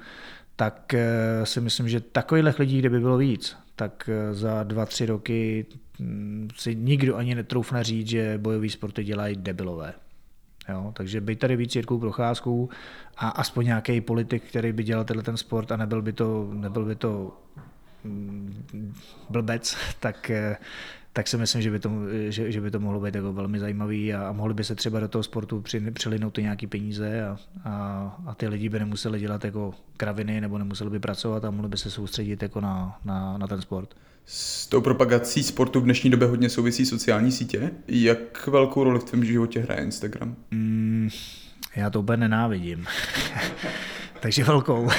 tak 0.57 0.94
eh, 0.94 1.46
si 1.46 1.61
myslím, 1.61 1.88
že 1.88 2.00
takových 2.00 2.59
lidí, 2.59 2.79
kdyby 2.79 3.00
bylo 3.00 3.18
víc, 3.18 3.57
tak 3.76 4.08
eh, 4.12 4.34
za 4.34 4.62
dva, 4.62 4.87
tři 4.87 5.06
roky 5.06 5.66
hm, 6.00 6.48
si 6.56 6.74
nikdo 6.74 7.16
ani 7.16 7.34
netroufne 7.34 7.84
říct, 7.84 8.08
že 8.08 8.38
bojový 8.38 8.70
sporty 8.70 9.04
dělají 9.04 9.37
debilové. 9.37 9.94
Jo, 10.68 10.92
takže 10.96 11.20
by 11.20 11.37
tady 11.37 11.56
víc 11.56 11.76
Jirkou 11.76 11.98
Procházkou 11.98 12.68
a 13.16 13.28
aspoň 13.28 13.66
nějaký 13.66 14.00
politik, 14.00 14.44
který 14.44 14.72
by 14.72 14.82
dělal 14.82 15.04
tenhle 15.04 15.22
ten 15.22 15.37
sport 15.37 15.72
a 15.72 15.76
nebyl 15.76 16.02
by 16.02 16.12
to, 16.12 16.50
nebyl 16.52 16.84
by 16.84 16.94
to 16.94 17.37
hm, 18.04 18.94
blbec, 19.30 19.76
tak 20.00 20.30
tak 21.14 21.29
si 21.29 21.37
myslím, 21.37 21.62
že 21.62 21.70
by 21.70 21.79
to, 21.79 21.90
že, 22.29 22.53
že 22.53 22.61
by 22.61 22.70
to 22.70 22.81
mohlo 22.81 23.00
být 23.00 23.14
jako 23.14 23.33
velmi 23.33 23.59
zajímavý 23.59 24.14
a, 24.14 24.29
a 24.29 24.33
mohli 24.33 24.55
by 24.55 24.64
se 24.64 24.74
třeba 24.74 25.00
do 25.00 25.09
toho 25.09 25.22
sportu 25.22 25.61
při, 25.61 25.90
přilinout 25.90 26.35
ty 26.35 26.42
nějaký 26.42 26.66
peníze 26.66 27.24
a, 27.24 27.37
a, 27.64 28.16
a 28.27 28.35
ty 28.35 28.48
lidi 28.48 28.68
by 28.68 28.79
nemuseli 28.79 29.20
dělat 29.20 29.44
jako 29.44 29.74
kraviny 29.96 30.40
nebo 30.40 30.59
nemuseli 30.59 30.90
by 30.90 30.98
pracovat 30.98 31.44
a 31.44 31.50
mohli 31.50 31.68
by 31.68 31.77
se 31.77 31.90
soustředit 31.90 32.42
jako 32.42 32.61
na, 32.61 32.98
na, 33.05 33.38
na 33.38 33.46
ten 33.46 33.61
sport. 33.62 33.94
S 34.27 34.66
tou 34.66 34.81
propagací 34.81 35.42
sportu 35.42 35.81
v 35.81 35.85
dnešní 35.85 36.11
době 36.11 36.29
hodně 36.29 36.48
souvisí 36.48 36.87
sociální 36.87 37.33
sítě. 37.33 37.70
Jak 37.88 38.46
velkou 38.46 38.85
roli 38.85 38.98
v 38.98 39.05
tvém 39.05 39.24
životě 39.24 39.61
hraje 39.61 39.83
Instagram? 39.83 40.37
Mm, 40.50 41.09
já 41.77 41.90
to 41.90 42.00
úplně 42.00 42.16
nenávidím. 42.16 42.87
Takže 44.20 44.44
velkou. 44.44 44.90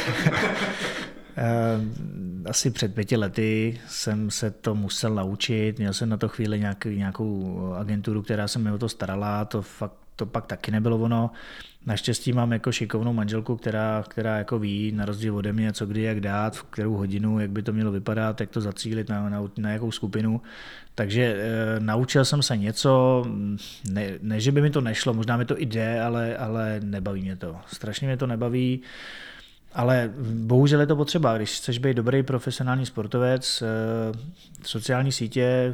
Eh, 1.38 2.50
asi 2.50 2.71
před 2.71 2.95
pěti 2.95 3.17
lety 3.17 3.80
jsem 3.88 4.32
se 4.32 4.52
to 4.52 4.76
musel 4.76 5.15
naučit, 5.15 5.80
měl 5.80 5.93
jsem 5.93 6.10
na 6.10 6.17
to 6.17 6.30
chvíli 6.30 6.60
nějak, 6.60 6.86
nějakou 6.86 7.60
agenturu, 7.74 8.21
která 8.21 8.48
se 8.48 8.60
mi 8.60 8.71
o 8.71 8.78
to 8.78 8.89
starala, 8.89 9.45
to 9.45 9.62
fakt 9.62 10.06
to 10.15 10.26
pak 10.26 10.45
taky 10.45 10.71
nebylo 10.71 10.98
ono. 10.98 11.32
Naštěstí 11.86 12.34
mám 12.34 12.52
jako 12.52 12.71
šikovnou 12.71 13.13
manželku, 13.13 13.56
která, 13.56 14.04
která 14.08 14.38
jako 14.38 14.60
ví, 14.60 14.91
na 14.91 15.06
rozdíl 15.06 15.36
ode 15.36 15.54
mě, 15.54 15.74
co 15.74 15.86
kdy, 15.86 16.02
jak 16.02 16.19
dát, 16.19 16.56
v 16.56 16.63
kterou 16.63 16.93
hodinu, 16.93 17.39
jak 17.39 17.50
by 17.50 17.62
to 17.63 17.74
mělo 17.74 17.91
vypadat, 17.91 18.41
jak 18.41 18.50
to 18.50 18.62
zacílit 18.62 19.10
na, 19.10 19.30
na, 19.30 19.43
na 19.58 19.69
jakou 19.69 19.91
skupinu. 19.91 20.41
Takže 20.95 21.21
e, 21.24 21.80
naučil 21.80 22.26
jsem 22.26 22.43
se 22.43 22.58
něco, 22.58 23.26
ne, 23.91 24.12
ne, 24.21 24.39
že 24.39 24.52
by 24.52 24.62
mi 24.62 24.69
to 24.69 24.82
nešlo, 24.82 25.13
možná 25.13 25.38
mi 25.38 25.45
to 25.45 25.56
jde, 25.58 26.02
ale, 26.02 26.38
ale 26.38 26.80
nebaví 26.84 27.21
mě 27.21 27.36
to. 27.36 27.56
Strašně 27.67 28.08
mě 28.08 28.17
to 28.17 28.28
nebaví. 28.28 28.82
Ale 29.75 30.13
bohužel 30.33 30.79
je 30.79 30.88
to 30.88 30.95
potřeba, 30.95 31.38
když 31.38 31.57
chceš 31.57 31.77
být 31.77 31.97
dobrý 31.97 32.23
profesionální 32.23 32.85
sportovec, 32.85 33.61
eh, 33.61 34.17
sociální 34.63 35.11
sítě, 35.11 35.43
eh, 35.43 35.73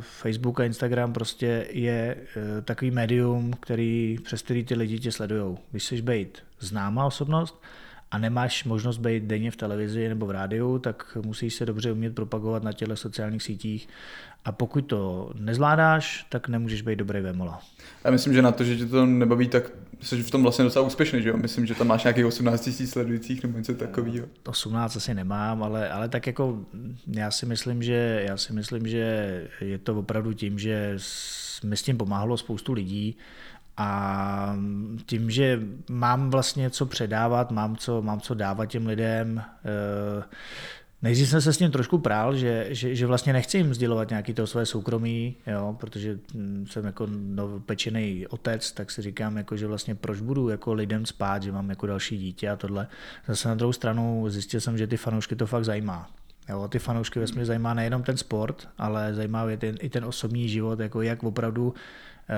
Facebook 0.00 0.60
a 0.60 0.64
Instagram 0.64 1.12
prostě 1.12 1.66
je 1.70 2.16
eh, 2.36 2.62
takový 2.62 2.90
médium, 2.90 3.52
který, 3.60 4.18
přes 4.24 4.42
který 4.42 4.64
ty 4.64 4.74
lidi 4.74 4.98
tě 4.98 5.12
sledují. 5.12 5.56
Když 5.70 5.84
chceš 5.84 6.00
být 6.00 6.38
známá 6.60 7.06
osobnost 7.06 7.62
a 8.10 8.18
nemáš 8.18 8.64
možnost 8.64 8.98
být 8.98 9.24
denně 9.24 9.50
v 9.50 9.56
televizi 9.56 10.08
nebo 10.08 10.26
v 10.26 10.30
rádiu, 10.30 10.78
tak 10.78 11.18
musíš 11.24 11.54
se 11.54 11.66
dobře 11.66 11.92
umět 11.92 12.14
propagovat 12.14 12.62
na 12.62 12.72
těle 12.72 12.96
sociálních 12.96 13.42
sítích 13.42 13.88
a 14.44 14.52
pokud 14.52 14.80
to 14.80 15.30
nezvládáš, 15.38 16.26
tak 16.28 16.48
nemůžeš 16.48 16.82
být 16.82 16.96
dobrý 16.96 17.20
vemola. 17.20 17.60
Já 18.04 18.10
myslím, 18.10 18.34
že 18.34 18.42
na 18.42 18.52
to, 18.52 18.64
že 18.64 18.76
tě 18.76 18.86
to 18.86 19.06
nebaví, 19.06 19.48
tak 19.48 19.70
jsi 20.00 20.22
v 20.22 20.30
tom 20.30 20.42
vlastně 20.42 20.64
docela 20.64 20.86
úspěšný, 20.86 21.22
že 21.22 21.28
jo? 21.28 21.36
Myslím, 21.36 21.66
že 21.66 21.74
tam 21.74 21.86
máš 21.86 22.04
nějakých 22.04 22.26
18 22.26 22.60
tisíc 22.60 22.90
sledujících 22.90 23.42
nebo 23.42 23.58
něco 23.58 23.74
takového. 23.74 24.26
18 24.46 24.96
asi 24.96 25.14
nemám, 25.14 25.62
ale, 25.62 25.90
ale 25.90 26.08
tak 26.08 26.26
jako 26.26 26.58
já 27.06 27.30
si 27.30 27.46
myslím, 27.46 27.82
že 27.82 28.24
já 28.28 28.36
si 28.36 28.52
myslím, 28.52 28.88
že 28.88 29.44
je 29.60 29.78
to 29.78 29.98
opravdu 29.98 30.32
tím, 30.32 30.58
že 30.58 30.98
mi 31.64 31.76
s 31.76 31.82
tím 31.82 31.96
pomáhalo 31.96 32.36
spoustu 32.36 32.72
lidí 32.72 33.16
a 33.76 34.56
tím, 35.06 35.30
že 35.30 35.60
mám 35.90 36.30
vlastně 36.30 36.70
co 36.70 36.86
předávat, 36.86 37.50
mám 37.50 37.76
co, 37.76 38.02
mám 38.02 38.20
co 38.20 38.34
dávat 38.34 38.66
těm 38.66 38.86
lidem, 38.86 39.42
eh, 39.64 40.24
Nejdřív 41.02 41.28
jsem 41.28 41.40
se 41.40 41.52
s 41.52 41.58
ním 41.58 41.70
trošku 41.70 41.98
prál, 41.98 42.36
že, 42.36 42.66
že, 42.70 42.94
že 42.94 43.06
vlastně 43.06 43.32
nechci 43.32 43.58
jim 43.58 43.74
sdělovat 43.74 44.10
nějaký 44.10 44.34
to 44.34 44.46
své 44.46 44.66
soukromí, 44.66 45.36
jo, 45.46 45.76
protože 45.80 46.18
hm, 46.34 46.66
jsem 46.70 46.84
jako 46.84 47.08
pečený 47.66 48.26
otec, 48.26 48.72
tak 48.72 48.90
si 48.90 49.02
říkám, 49.02 49.36
jako, 49.36 49.56
že 49.56 49.66
vlastně 49.66 49.94
proč 49.94 50.20
budu 50.20 50.48
jako 50.48 50.74
lidem 50.74 51.06
spát, 51.06 51.42
že 51.42 51.52
mám 51.52 51.70
jako 51.70 51.86
další 51.86 52.18
dítě 52.18 52.50
a 52.50 52.56
tohle. 52.56 52.88
Zase 53.28 53.48
na 53.48 53.54
druhou 53.54 53.72
stranu 53.72 54.24
zjistil 54.28 54.60
jsem, 54.60 54.78
že 54.78 54.86
ty 54.86 54.96
fanoušky 54.96 55.36
to 55.36 55.46
fakt 55.46 55.64
zajímá. 55.64 56.10
Jo, 56.48 56.68
ty 56.68 56.78
fanoušky 56.78 57.18
ve 57.18 57.44
zajímá 57.44 57.74
nejenom 57.74 58.02
ten 58.02 58.16
sport, 58.16 58.68
ale 58.78 59.14
zajímá 59.14 59.44
je 59.44 59.56
ten, 59.56 59.76
i 59.80 59.88
ten 59.88 60.04
osobní 60.04 60.48
život, 60.48 60.80
jako 60.80 61.02
jak 61.02 61.24
opravdu 61.24 61.74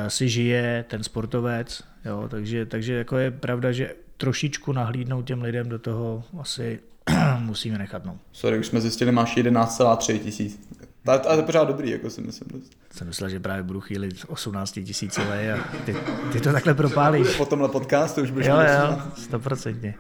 si 0.09 0.29
žije 0.29 0.85
ten 0.89 1.03
sportovec. 1.03 1.83
Jo, 2.05 2.29
takže, 2.31 2.67
takže 2.67 2.95
jako 2.95 3.19
je 3.19 3.31
pravda, 3.31 3.73
že 3.73 3.95
trošičku 4.17 4.73
nahlídnout 4.73 5.23
těm 5.23 5.43
lidem 5.43 5.69
do 5.69 5.79
toho 5.79 6.25
asi 6.41 6.81
musíme 7.39 7.79
nechat. 7.79 8.05
No. 8.05 8.19
Sorry, 8.33 8.59
už 8.59 8.67
jsme 8.67 8.81
zjistili, 8.81 9.13
máš 9.13 9.37
11,3 9.37 10.19
tisíc. 10.19 10.69
Ale 11.07 11.19
to 11.19 11.33
je 11.33 11.43
pořád 11.43 11.65
dobrý, 11.65 11.91
jako 11.91 12.11
si 12.11 12.21
myslím. 12.21 12.49
Dost. 12.53 12.73
Jsem 12.91 13.07
myslel, 13.07 13.31
že 13.31 13.41
právě 13.41 13.63
budu 13.63 13.81
chvíli 13.81 14.09
18 14.27 14.73
tisícové 14.73 15.53
a 15.53 15.59
ty, 15.85 15.97
ty, 16.33 16.41
to 16.41 16.53
takhle 16.53 16.75
propálíš. 16.75 17.37
Po 17.37 17.47
tomhle 17.47 17.69
podcastu 17.69 18.23
už 18.23 18.31
budeš 18.31 18.47
Jo, 18.47 18.57
jo, 18.57 19.03
stoprocentně. 19.17 19.95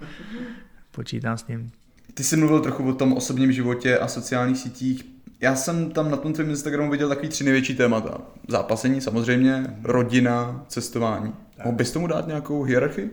Počítám 0.90 1.38
s 1.38 1.46
ním. 1.46 1.70
Ty 2.14 2.24
jsi 2.24 2.36
mluvil 2.36 2.60
trochu 2.60 2.88
o 2.88 2.94
tom 2.94 3.12
osobním 3.12 3.52
životě 3.52 3.98
a 3.98 4.08
sociálních 4.08 4.58
sítích. 4.58 5.04
Já 5.40 5.56
jsem 5.56 5.90
tam 5.90 6.10
na 6.10 6.16
tom 6.16 6.32
tvém 6.32 6.50
Instagramu 6.50 6.90
viděl 6.90 7.08
takový 7.08 7.28
tři 7.28 7.44
největší 7.44 7.74
témata. 7.74 8.18
Zápasení 8.48 9.00
samozřejmě, 9.00 9.64
rodina, 9.82 10.64
cestování. 10.68 11.32
Mohl 11.64 11.76
bys 11.76 11.92
tomu 11.92 12.06
dát 12.06 12.26
nějakou 12.26 12.62
hierarchii? 12.62 13.10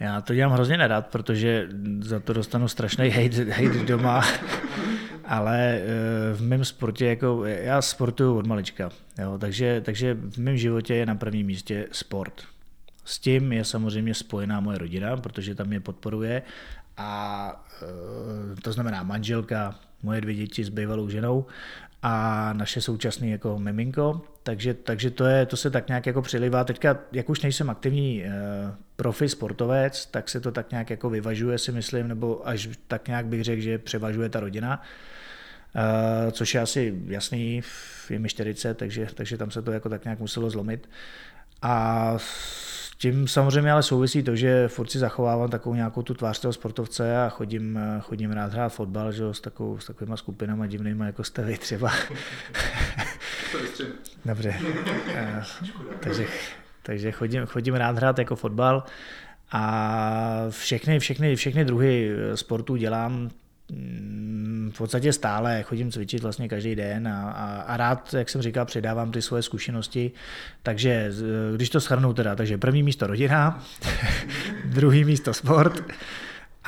Já 0.00 0.20
to 0.20 0.34
dělám 0.34 0.52
hrozně 0.52 0.76
nedat, 0.76 1.06
protože 1.06 1.68
za 2.00 2.20
to 2.20 2.32
dostanu 2.32 2.68
strašný 2.68 3.10
hate, 3.10 3.44
hate 3.50 3.84
doma, 3.84 4.24
ale 5.24 5.80
eh, 5.80 5.82
v 6.34 6.42
mém 6.42 6.64
sportě, 6.64 7.06
jako 7.06 7.44
já 7.44 7.82
sportuju 7.82 8.38
od 8.38 8.46
malička, 8.46 8.90
jo, 9.18 9.38
takže, 9.38 9.82
takže 9.84 10.14
v 10.14 10.38
mém 10.38 10.56
životě 10.56 10.94
je 10.94 11.06
na 11.06 11.14
prvním 11.14 11.46
místě 11.46 11.86
sport. 11.92 12.42
S 13.04 13.18
tím 13.18 13.52
je 13.52 13.64
samozřejmě 13.64 14.14
spojená 14.14 14.60
moje 14.60 14.78
rodina, 14.78 15.16
protože 15.16 15.54
tam 15.54 15.66
mě 15.66 15.80
podporuje 15.80 16.42
a 16.96 17.64
eh, 17.82 18.60
to 18.62 18.72
znamená 18.72 19.02
manželka, 19.02 19.74
moje 20.02 20.20
dvě 20.20 20.34
děti 20.34 20.64
s 20.64 20.68
bývalou 20.68 21.08
ženou 21.08 21.46
a 22.02 22.52
naše 22.52 22.80
současné 22.80 23.28
jako 23.28 23.58
miminko, 23.58 24.20
takže, 24.42 24.74
takže 24.74 25.10
to, 25.10 25.24
je, 25.24 25.46
to 25.46 25.56
se 25.56 25.70
tak 25.70 25.88
nějak 25.88 26.06
jako 26.06 26.22
přilivá. 26.22 26.64
Teďka, 26.64 26.98
jak 27.12 27.28
už 27.28 27.40
nejsem 27.40 27.70
aktivní 27.70 28.22
uh, 28.24 28.30
profi 28.96 29.28
sportovec, 29.28 30.06
tak 30.06 30.28
se 30.28 30.40
to 30.40 30.52
tak 30.52 30.70
nějak 30.70 30.90
jako 30.90 31.10
vyvažuje, 31.10 31.58
si 31.58 31.72
myslím, 31.72 32.08
nebo 32.08 32.48
až 32.48 32.68
tak 32.86 33.08
nějak 33.08 33.26
bych 33.26 33.44
řekl, 33.44 33.62
že 33.62 33.78
převažuje 33.78 34.28
ta 34.28 34.40
rodina. 34.40 34.82
Uh, 35.74 36.30
což 36.30 36.54
je 36.54 36.60
asi 36.60 36.94
jasný, 37.06 37.62
je 38.10 38.18
mi 38.18 38.28
40, 38.28 38.78
takže, 38.78 39.08
takže 39.14 39.38
tam 39.38 39.50
se 39.50 39.62
to 39.62 39.72
jako 39.72 39.88
tak 39.88 40.04
nějak 40.04 40.18
muselo 40.18 40.50
zlomit. 40.50 40.88
A 41.62 42.16
tím 42.98 43.28
samozřejmě 43.28 43.72
ale 43.72 43.82
souvisí 43.82 44.22
to, 44.22 44.36
že 44.36 44.68
furt 44.68 44.90
si 44.90 44.98
zachovávám 44.98 45.50
takovou 45.50 45.74
nějakou 45.74 46.02
tu 46.02 46.14
tvář 46.14 46.40
toho 46.40 46.52
sportovce 46.52 47.24
a 47.24 47.28
chodím, 47.28 47.78
chodím 48.00 48.32
rád 48.32 48.52
hrát 48.52 48.68
fotbal 48.68 49.12
že, 49.12 49.24
s, 49.32 49.40
takovou, 49.40 49.78
s 49.78 49.86
takovýma 49.86 50.16
skupinama 50.16 50.66
divnýma, 50.66 51.06
jako 51.06 51.24
jste 51.24 51.44
vy 51.44 51.58
třeba. 51.58 51.92
Dobře. 54.24 54.54
Eh, 55.08 55.44
takže, 56.00 56.26
takže 56.82 57.12
chodím, 57.12 57.46
chodím 57.46 57.74
rád 57.74 57.96
hrát 57.96 58.18
jako 58.18 58.36
fotbal 58.36 58.84
a 59.52 60.46
všechny, 60.50 60.98
všechny, 60.98 61.36
všechny 61.36 61.64
druhy 61.64 62.10
sportů 62.34 62.76
dělám 62.76 63.30
v 64.70 64.78
podstatě 64.78 65.12
stále 65.12 65.62
chodím 65.62 65.92
cvičit 65.92 66.22
vlastně 66.22 66.48
každý 66.48 66.74
den 66.74 67.08
a, 67.08 67.30
a, 67.30 67.60
a 67.60 67.76
rád, 67.76 68.14
jak 68.14 68.28
jsem 68.28 68.42
říkal, 68.42 68.64
předávám 68.64 69.12
ty 69.12 69.22
svoje 69.22 69.42
zkušenosti. 69.42 70.10
Takže 70.62 71.12
když 71.56 71.70
to 71.70 71.80
shrnu 71.80 72.12
teda, 72.12 72.36
takže 72.36 72.58
první 72.58 72.82
místo 72.82 73.06
rodina, 73.06 73.64
druhý 74.64 75.04
místo 75.04 75.34
sport, 75.34 75.82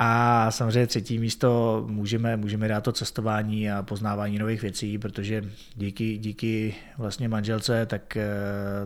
a 0.01 0.51
samozřejmě 0.51 0.87
třetí 0.87 1.19
místo 1.19 1.83
můžeme, 1.89 2.37
můžeme 2.37 2.67
dát 2.67 2.83
to 2.83 2.91
cestování 2.91 3.71
a 3.71 3.83
poznávání 3.83 4.39
nových 4.39 4.61
věcí, 4.61 4.97
protože 4.97 5.43
díky, 5.75 6.17
díky 6.17 6.75
vlastně 6.97 7.29
manželce 7.29 7.85
tak, 7.85 8.17
eh, 8.17 8.27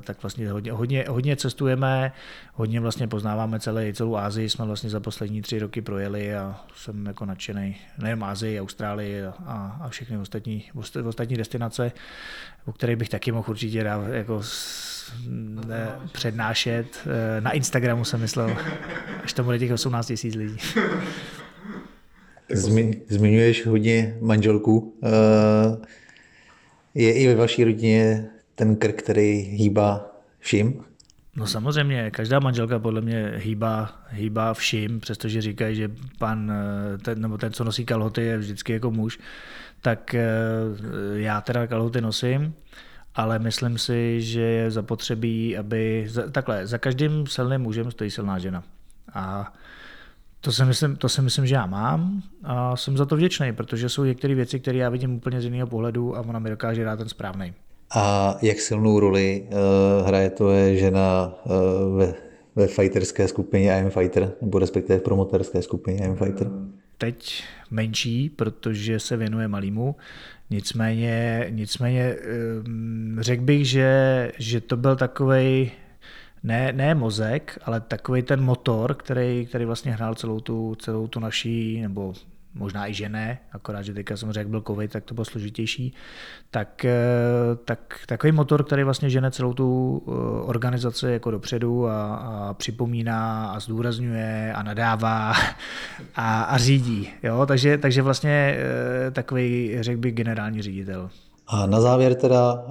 tak 0.01 0.23
vlastně 0.23 0.51
hodně, 0.51 0.71
hodně, 0.71 1.05
hodně 1.09 1.35
cestujeme, 1.35 2.11
hodně 2.53 2.79
vlastně 2.79 3.07
poznáváme 3.07 3.59
celé, 3.59 3.93
celou 3.93 4.15
Ázii, 4.15 4.49
jsme 4.49 4.65
vlastně 4.65 4.89
za 4.89 4.99
poslední 4.99 5.41
tři 5.41 5.59
roky 5.59 5.81
projeli 5.81 6.35
a 6.35 6.59
jsem 6.75 7.05
jako 7.05 7.25
nadšený 7.25 7.75
nejen 7.97 8.23
Ázii, 8.23 8.61
Austrálii 8.61 9.23
a, 9.23 9.77
a 9.81 9.89
všechny 9.89 10.17
ostatní, 10.17 10.63
ostatní 11.05 11.37
destinace, 11.37 11.91
o 12.65 12.71
kterých 12.71 12.97
bych 12.97 13.09
taky 13.09 13.31
mohl 13.31 13.49
určitě 13.49 13.83
dát, 13.83 14.07
jako 14.07 14.41
ne, 15.67 15.89
přednášet. 16.11 17.07
Eh, 17.37 17.41
na 17.41 17.51
Instagramu 17.51 18.05
jsem 18.05 18.21
myslel, 18.21 18.49
až 19.33 19.35
to 19.35 19.43
bude 19.43 19.59
těch 19.59 19.71
18 19.71 20.07
tisíc 20.07 20.35
lidí. 20.35 20.57
Zmi, 22.53 23.01
zmiňuješ 23.07 23.65
hodně 23.65 24.17
manželku. 24.21 24.99
Eh, 25.03 25.77
je 26.93 27.13
i 27.13 27.27
ve 27.27 27.35
vaší 27.35 27.63
rodině 27.63 28.29
ten 28.55 28.75
krk, 28.75 28.95
který 28.95 29.31
hýbá 29.31 30.05
vším? 30.39 30.83
No 31.35 31.47
samozřejmě, 31.47 32.11
každá 32.11 32.39
manželka 32.39 32.79
podle 32.79 33.01
mě 33.01 33.33
hýbá, 33.35 34.03
hýbá 34.09 34.53
vším, 34.53 34.99
přestože 34.99 35.41
říkají, 35.41 35.75
že 35.75 35.91
pan, 36.19 36.51
eh, 36.51 36.97
ten, 36.97 37.21
nebo 37.21 37.37
ten, 37.37 37.53
co 37.53 37.63
nosí 37.63 37.85
kalhoty, 37.85 38.21
je 38.21 38.37
vždycky 38.37 38.73
jako 38.73 38.91
muž, 38.91 39.19
tak 39.81 40.15
já 41.15 41.41
teda 41.41 41.67
kalhoty 41.67 42.01
nosím 42.01 42.53
ale 43.15 43.39
myslím 43.39 43.77
si, 43.77 44.21
že 44.21 44.41
je 44.41 44.71
zapotřebí, 44.71 45.57
aby 45.57 46.07
takhle, 46.31 46.67
za 46.67 46.77
každým 46.77 47.27
silným 47.27 47.61
mužem 47.61 47.91
stojí 47.91 48.11
silná 48.11 48.39
žena. 48.39 48.63
A 49.13 49.53
to 50.41 50.51
si, 50.51 50.65
myslím, 50.65 50.95
to 50.95 51.09
si 51.09 51.21
myslím, 51.21 51.47
že 51.47 51.55
já 51.55 51.65
mám 51.65 52.21
a 52.43 52.75
jsem 52.75 52.97
za 52.97 53.05
to 53.05 53.15
vděčný, 53.15 53.53
protože 53.53 53.89
jsou 53.89 54.03
některé 54.03 54.35
věci, 54.35 54.59
které 54.59 54.77
já 54.77 54.89
vidím 54.89 55.15
úplně 55.15 55.41
z 55.41 55.43
jiného 55.43 55.67
pohledu 55.67 56.17
a 56.17 56.19
ona 56.19 56.39
mi 56.39 56.49
dokáže 56.49 56.83
dát 56.83 56.97
ten 56.97 57.09
správný. 57.09 57.53
A 57.95 58.35
jak 58.41 58.59
silnou 58.59 58.99
roli 58.99 59.43
uh, 59.47 60.07
hraje 60.07 60.29
to 60.29 60.51
je 60.51 60.77
žena 60.77 61.33
uh, 61.45 61.97
ve, 61.97 62.13
ve 62.55 62.67
fighterské 62.67 63.27
skupině 63.27 63.79
I'm 63.79 63.89
Fighter, 63.89 64.31
nebo 64.41 64.59
respektive 64.59 64.99
v 64.99 65.01
promoterské 65.01 65.61
skupině 65.61 66.05
I'm 66.05 66.15
Fighter? 66.15 66.47
Teď 66.97 67.43
menší, 67.71 68.29
protože 68.29 68.99
se 68.99 69.17
věnuje 69.17 69.47
malýmu. 69.47 69.95
Nicméně, 70.49 71.47
nicméně 71.49 72.15
ehm, 72.21 73.17
řekl 73.19 73.43
bych, 73.43 73.69
že, 73.69 74.31
že 74.37 74.61
to 74.61 74.77
byl 74.77 74.95
takový 74.95 75.71
ne, 76.43 76.73
ne 76.73 76.95
mozek, 76.95 77.59
ale 77.65 77.81
takový 77.81 78.21
ten 78.21 78.41
motor, 78.41 78.93
který, 78.93 79.45
který 79.45 79.65
vlastně 79.65 79.91
hrál 79.91 80.15
celou 80.15 80.39
tu, 80.39 80.75
celou 80.75 81.07
tu 81.07 81.19
naší, 81.19 81.81
nebo 81.81 82.13
možná 82.55 82.87
i 82.89 82.93
žené, 82.93 83.39
akorát, 83.51 83.81
že 83.81 83.93
teďka 83.93 84.17
samozřejmě 84.17 84.39
jak 84.39 84.47
byl 84.47 84.61
covid, 84.61 84.91
tak 84.91 85.03
to 85.03 85.13
bylo 85.13 85.25
složitější, 85.25 85.93
tak, 86.51 86.85
eh, 86.85 86.95
tak 87.65 87.99
takový 88.07 88.31
motor, 88.31 88.63
který 88.63 88.83
vlastně 88.83 89.09
žene 89.09 89.31
celou 89.31 89.53
tu 89.53 90.01
eh, 90.07 90.11
organizaci 90.45 91.07
jako 91.07 91.31
dopředu 91.31 91.87
a, 91.87 92.15
a 92.15 92.53
připomíná 92.53 93.47
a 93.47 93.59
zdůrazňuje 93.59 94.53
a 94.53 94.63
nadává 94.63 95.33
a, 96.15 96.43
a 96.43 96.57
řídí. 96.57 97.09
Jo? 97.23 97.45
Takže, 97.45 97.77
takže 97.77 98.01
vlastně 98.01 98.57
eh, 99.07 99.11
takový, 99.11 99.77
řekl 99.79 99.99
bych, 99.99 100.13
generální 100.13 100.61
ředitel. 100.61 101.09
A 101.47 101.65
na 101.65 101.81
závěr 101.81 102.15
teda, 102.15 102.65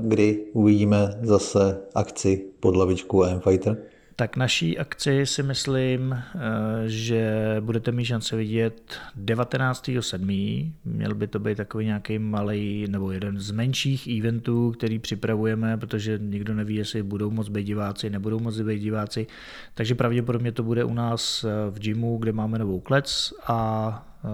kdy 0.00 0.44
uvidíme 0.52 1.18
zase 1.22 1.80
akci 1.94 2.44
pod 2.60 2.76
lavičku 2.76 3.24
AM 3.24 3.40
Fighter? 3.40 3.76
Tak 4.16 4.36
naší 4.36 4.78
akci 4.78 5.26
si 5.26 5.42
myslím, 5.42 6.12
eh, 6.12 6.38
že 6.86 7.56
budete 7.60 7.92
mít 7.92 8.04
šanci 8.04 8.36
vidět 8.36 8.96
19.7. 9.16 10.72
Měl 10.84 11.14
by 11.14 11.26
to 11.26 11.38
být 11.38 11.56
takový 11.56 11.86
nějaký 11.86 12.18
malý 12.18 12.86
nebo 12.88 13.10
jeden 13.10 13.40
z 13.40 13.50
menších 13.50 14.18
eventů, 14.18 14.70
který 14.70 14.98
připravujeme, 14.98 15.76
protože 15.76 16.18
nikdo 16.22 16.54
neví, 16.54 16.74
jestli 16.74 17.02
budou 17.02 17.30
moc 17.30 17.48
být 17.48 17.64
diváci, 17.64 18.10
nebudou 18.10 18.38
moc 18.38 18.60
být 18.60 18.80
diváci. 18.80 19.26
Takže 19.74 19.94
pravděpodobně 19.94 20.52
to 20.52 20.62
bude 20.62 20.84
u 20.84 20.94
nás 20.94 21.44
eh, 21.44 21.70
v 21.70 21.78
gymu, 21.78 22.18
kde 22.18 22.32
máme 22.32 22.58
novou 22.58 22.80
klec 22.80 23.32
a 23.46 24.14
Eh, 24.24 24.28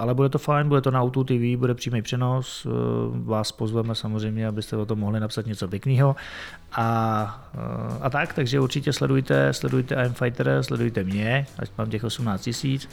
ale 0.00 0.14
bude 0.14 0.28
to 0.28 0.38
fajn, 0.38 0.68
bude 0.68 0.80
to 0.80 0.90
na 0.90 1.02
Auto 1.02 1.24
TV, 1.24 1.56
bude 1.56 1.74
přímý 1.74 2.02
přenos, 2.02 2.66
eh, 2.66 2.70
vás 3.24 3.52
pozveme 3.52 3.94
samozřejmě, 3.94 4.48
abyste 4.48 4.76
o 4.76 4.86
tom 4.86 4.98
mohli 4.98 5.20
napsat 5.20 5.46
něco 5.46 5.68
pěkného 5.68 6.16
a, 6.72 7.48
eh, 7.54 7.98
a 8.00 8.10
tak, 8.10 8.32
takže 8.32 8.60
určitě 8.60 8.92
sledujte, 8.92 9.52
sledujte 9.52 9.94
I'm 9.94 10.12
Fighter, 10.12 10.58
sledujte 10.60 11.04
mě, 11.04 11.46
ať 11.58 11.70
mám 11.78 11.90
těch 11.90 12.04
18 12.04 12.42
tisíc 12.42 12.88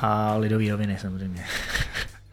a 0.00 0.36
Lidový 0.36 0.68
noviny 0.68 0.98
samozřejmě. 1.00 1.44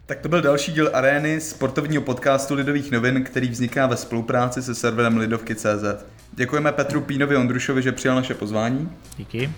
Tak 0.08 0.20
to 0.20 0.28
byl 0.28 0.42
další 0.42 0.72
díl 0.72 0.90
Arény, 0.92 1.40
sportovního 1.40 2.02
podcastu 2.02 2.54
Lidových 2.54 2.90
novin, 2.90 3.24
který 3.24 3.48
vzniká 3.48 3.86
ve 3.86 3.96
spolupráci 3.96 4.62
se 4.62 4.74
serverem 4.74 5.16
Lidovky.cz. 5.16 6.04
Děkujeme 6.32 6.72
Petru 6.72 7.00
Pínovi 7.00 7.36
Ondrušovi, 7.36 7.82
že 7.82 7.92
přijal 7.92 8.16
naše 8.16 8.34
pozvání. 8.34 8.88
Díky. 9.16 9.50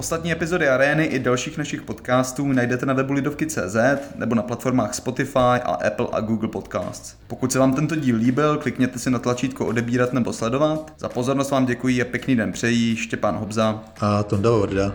Ostatní 0.00 0.32
epizody 0.32 0.68
Arény 0.68 1.04
i 1.04 1.18
dalších 1.18 1.58
našich 1.58 1.82
podcastů 1.82 2.52
najdete 2.52 2.86
na 2.86 2.94
webu 2.94 3.12
Lidovky.cz 3.12 3.76
nebo 4.16 4.34
na 4.34 4.42
platformách 4.42 4.94
Spotify 4.94 5.38
a 5.38 5.78
Apple 5.86 6.06
a 6.12 6.20
Google 6.20 6.48
Podcasts. 6.48 7.16
Pokud 7.26 7.52
se 7.52 7.58
vám 7.58 7.74
tento 7.74 7.96
díl 7.96 8.16
líbil, 8.16 8.56
klikněte 8.56 8.98
si 8.98 9.10
na 9.10 9.18
tlačítko 9.18 9.66
odebírat 9.66 10.12
nebo 10.12 10.32
sledovat. 10.32 10.92
Za 10.98 11.08
pozornost 11.08 11.50
vám 11.50 11.66
děkuji 11.66 12.02
a 12.02 12.04
pěkný 12.04 12.36
den 12.36 12.52
přejí 12.52 12.96
Štěpán 12.96 13.36
Hobza 13.36 13.84
a 14.00 14.22
Tonda 14.22 14.50
Vorda. 14.50 14.92